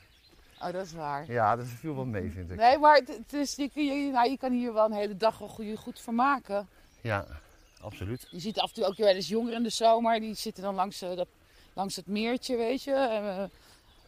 [0.61, 1.31] Oh, dat is waar.
[1.31, 2.57] Ja, dat viel wel mee, vind ik.
[2.57, 5.99] Nee, maar het, is, je, nou, je kan hier wel een hele dag wel goed,
[5.99, 6.67] vermaken.
[7.01, 7.25] Ja,
[7.81, 8.27] absoluut.
[8.31, 10.19] Je ziet af en toe ook wel eens jongeren in de zomer.
[10.19, 11.27] Die zitten dan langs, eh, dat,
[11.73, 12.93] langs het meertje, weet je.
[12.93, 13.51] En,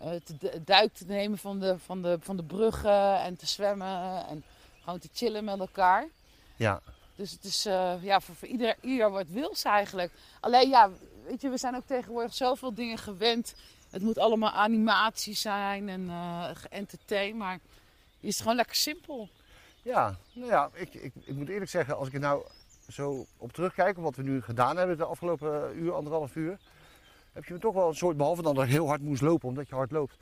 [0.05, 0.15] eh,
[0.53, 4.25] eh, duik te nemen van de, van, de, van de bruggen en te zwemmen.
[4.27, 4.43] En
[4.83, 6.07] gewoon te chillen met elkaar.
[6.55, 6.81] Ja,
[7.15, 10.11] Dus het is eh, ja, voor, voor ieder, ieder wat wils eigenlijk.
[10.39, 10.89] Alleen ja,
[11.25, 13.55] weet je, we zijn ook tegenwoordig zoveel dingen gewend.
[13.89, 17.37] Het moet allemaal animatie zijn en eh geëntertain.
[17.37, 17.61] Maar het
[18.19, 19.29] is gewoon lekker simpel.
[19.81, 22.45] ja, nou ja, ik, ik, ik moet eerlijk zeggen, als ik er nou
[22.89, 26.57] zo op terugkijk, wat we nu gedaan hebben de afgelopen uur, anderhalf uur,
[27.36, 29.49] heb je me toch wel een soort, behalve dan dat ik heel hard moest lopen,
[29.49, 30.15] omdat je hard loopt,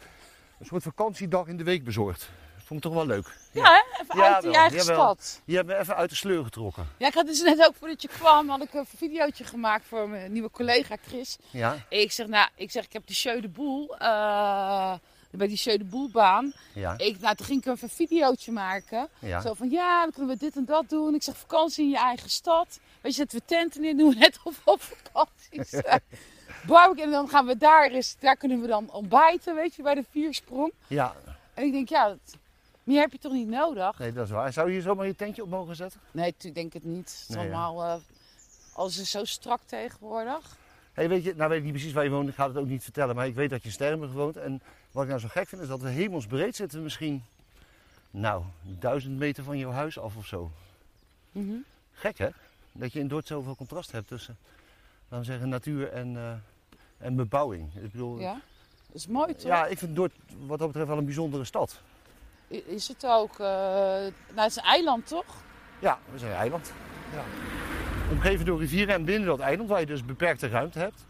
[0.60, 2.30] een soort vakantiedag in de week bezorgd.
[2.58, 3.38] Vond ik toch wel leuk.
[3.52, 4.02] Ja, hè?
[4.04, 4.96] even Ja, uit die eigen jawel.
[4.96, 5.42] stad.
[5.46, 6.88] Je hebt me even uit de sleur getrokken.
[6.98, 10.10] Ja, ik had dus net ook voordat je kwam, had ik een videootje gemaakt voor
[10.10, 11.38] mijn nieuwe collega Chris.
[11.52, 14.94] Ja, ik zeg, nou, ik zeg, ik heb die Jeu de Boel, eh,
[15.32, 19.10] bij die Jeu de ja, Ik, nou, toen ging ik even een videootje maken.
[19.20, 19.42] ja.
[19.42, 21.14] Zo van, ja, dan kunnen we dit en dat doen.
[21.16, 22.80] Ik zeg, vakantie in je eigen stad.
[23.02, 26.02] Weet je, zetten we tenten in, doen we net of we op vakantie zijn.
[26.68, 29.96] Barbecue, en dan gaan we daar eens, daar kunnen we dan ontbijten, weet je, bij
[29.96, 30.72] de viersprong.
[30.88, 31.16] Ja,
[31.54, 32.38] En ik denk, ja, dat,
[32.84, 34.00] meer heb je toch niet nodig?
[34.00, 34.54] nee, dat is waar.
[34.54, 36.00] Zou je hier zomaar je tentje op mogen zetten?
[36.12, 37.10] Nee, ik denk het niet.
[37.20, 37.54] Het is Nee, ja.
[37.64, 38.02] allemaal, eh,
[38.74, 40.58] alles is zo strak tegenwoordig.
[40.94, 42.68] Hey, weet je, nou weet ik niet precies waar je woont, ik ga het ook
[42.68, 44.38] niet vertellen, maar ik weet dat je in Sterrenburg woont.
[44.38, 44.62] En
[44.92, 47.24] wat ik nou zo gek vind, is dat we hemelsbreed zitten misschien,
[48.12, 50.52] nou, duizend meter van jouw huis af of zo.
[51.32, 51.56] Mhm.
[51.94, 52.30] Gek hè?
[52.72, 54.38] Dat je in Dordt zoveel contrast hebt tussen,
[55.10, 56.34] laten we zeggen, natuur en, eh,
[56.98, 57.76] en bebouwing.
[57.76, 58.34] Ik bedoel, Ja,
[58.88, 59.44] dat is mooi toch?
[59.44, 60.14] ja, ik vind Dordt
[60.46, 61.82] wat dat betreft wel een bijzondere stad.
[62.48, 65.26] Is het ook, eh, nou het is een eiland toch?
[65.80, 66.72] Ja, we zijn een eiland.
[67.14, 67.24] Ja.
[68.12, 71.06] Omgeven door rivieren en binnen dat eiland, waar je dus beperkte ruimte hebt,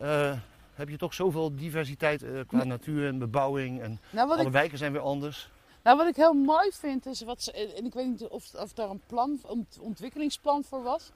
[0.00, 0.32] eh,
[0.74, 3.80] heb je toch zoveel diversiteit eh, qua natuur en bebouwing.
[3.80, 5.50] En Nou alle ik, wijken zijn weer anders.
[5.82, 8.72] nou, wat ik heel mooi vind is, wat ze, en ik weet niet of, of
[8.72, 11.10] daar een plan, ont- ontwikkelingsplan voor was.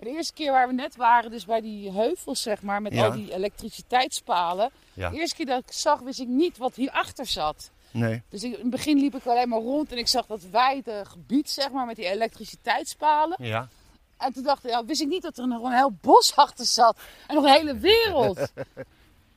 [0.00, 2.92] Maar de eerste keer waar we net waren, dus bij die heuvels zeg maar, met
[2.92, 3.04] Ja.
[3.04, 4.70] al die elektriciteitspalen.
[4.92, 5.10] Ja.
[5.10, 7.70] De eerste keer dat ik zag, wist ik niet wat hierachter zat.
[7.90, 8.22] Nee.
[8.28, 11.02] Dus ik, in het begin liep ik alleen maar rond en ik zag dat wijde
[11.06, 13.36] gebied zeg maar, met die elektriciteitspalen.
[13.40, 13.68] Ja.
[14.16, 16.64] En toen dacht ik, ja, wist ik niet dat er nog een heel bos achter
[16.66, 16.98] zat.
[17.26, 18.38] En nog een hele wereld.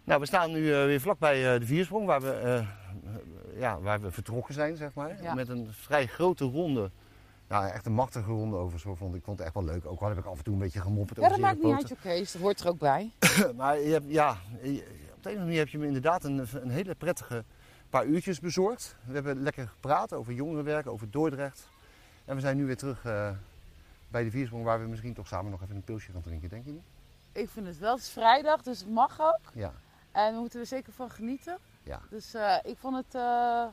[0.06, 2.68] Nou, we staan nu eh, weer vlakbij eh, de Viersprong, waar we eh,
[3.60, 5.24] ja, waar we vertrokken zijn, zeg maar.
[5.24, 5.34] Ja.
[5.34, 6.92] Met een vrij grote ronde.
[7.54, 9.24] Ja, echt een machtige ronde over zo vond ik.
[9.24, 9.86] Vond het echt wel leuk.
[9.86, 11.96] Ook al heb ik af en toe een beetje gemopperd Ja, dat maakt niet uit,
[12.02, 12.32] Kees.
[12.32, 13.12] Dat hoort er ook bij.
[13.56, 14.84] Maar je hebt, ja, je-
[15.16, 17.44] op de een of andere manier heb je me inderdaad een, een hele prettige
[17.90, 18.96] paar uurtjes bezorgd.
[19.06, 21.70] We hebben lekker gepraat over jongerenwerk, over Dordrecht.
[22.26, 23.30] En we zijn nu weer terug eh,
[24.08, 26.66] bij de Viersprong, waar we misschien toch samen nog even een pilsje gaan drinken, denk
[26.66, 26.84] je niet?
[27.32, 27.94] Ik vind het wel.
[27.94, 29.40] Het is vrijdag, dus het mag ook.
[29.54, 29.74] Ja.
[30.12, 31.58] En we moeten er zeker van genieten.
[31.84, 32.00] Ja.
[32.10, 33.66] Dus eh, ik vond het eh,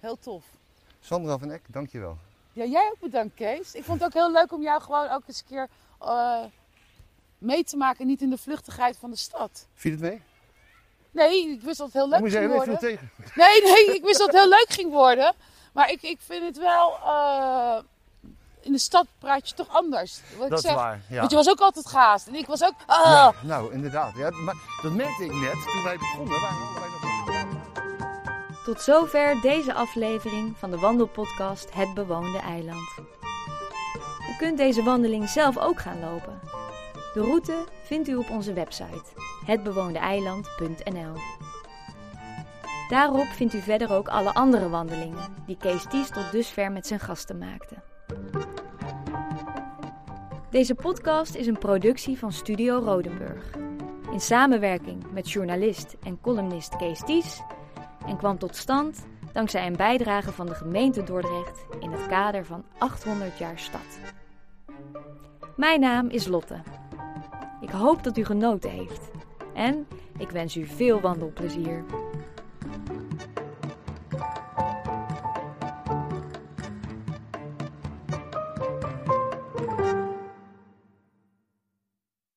[0.00, 0.44] heel tof.
[1.02, 2.16] Sandra van Eck, dankjewel.
[2.52, 3.74] Ja, jij ook bedankt, Kees.
[3.74, 5.68] Ik vond het ook heel leuk om jou gewoon ook eens een keer
[6.00, 6.42] eh,
[7.38, 8.06] mee te maken.
[8.06, 9.66] Niet in de vluchtigheid van de stad.
[9.74, 10.22] Viel het mee?
[11.10, 12.88] Nee, ik wist dat het heel leuk moet ging zeggen, ik viel worden.
[12.90, 13.10] tegen.
[13.34, 15.34] Nee, nee, ik wist dat het heel leuk ging worden.
[15.72, 16.96] Maar ik, ik vind het wel...
[17.04, 17.78] eh,
[18.60, 20.20] in de stad praat je toch anders.
[20.38, 20.74] Wat Dat ik is zeg.
[20.74, 21.00] waar.
[21.08, 21.18] Ja.
[21.18, 22.26] Want je was ook altijd gaast.
[22.26, 22.74] En ik was ook...
[22.86, 23.04] ah.
[23.04, 24.16] Ja, nou, inderdaad.
[24.16, 26.38] Ja, maar dat merkte ik net toen wij begonnen.
[28.64, 32.98] Tot zover deze aflevering van de wandelpodcast Het Bewoonde Eiland.
[34.30, 36.40] U kunt deze wandeling zelf ook gaan lopen.
[37.14, 39.04] De route vindt u op onze website
[39.44, 41.14] hetbewoondeeiland.nl.
[42.88, 47.00] Daarop vindt u verder ook alle andere wandelingen die Kees Ties tot dusver met zijn
[47.00, 47.74] gasten maakte.
[50.50, 53.50] Deze podcast is een productie van Studio Rodenburg.
[54.12, 57.42] In samenwerking met journalist en columnist Kees Ties
[58.06, 62.64] en kwam tot stand dankzij een bijdrage van de gemeente Dordrecht in het kader van
[62.78, 63.98] 800 jaar stad.
[65.56, 66.60] Mijn naam is Lotte.
[67.60, 69.10] Ik hoop dat u genoten heeft
[69.54, 69.86] en
[70.18, 71.84] ik wens u veel wandelplezier.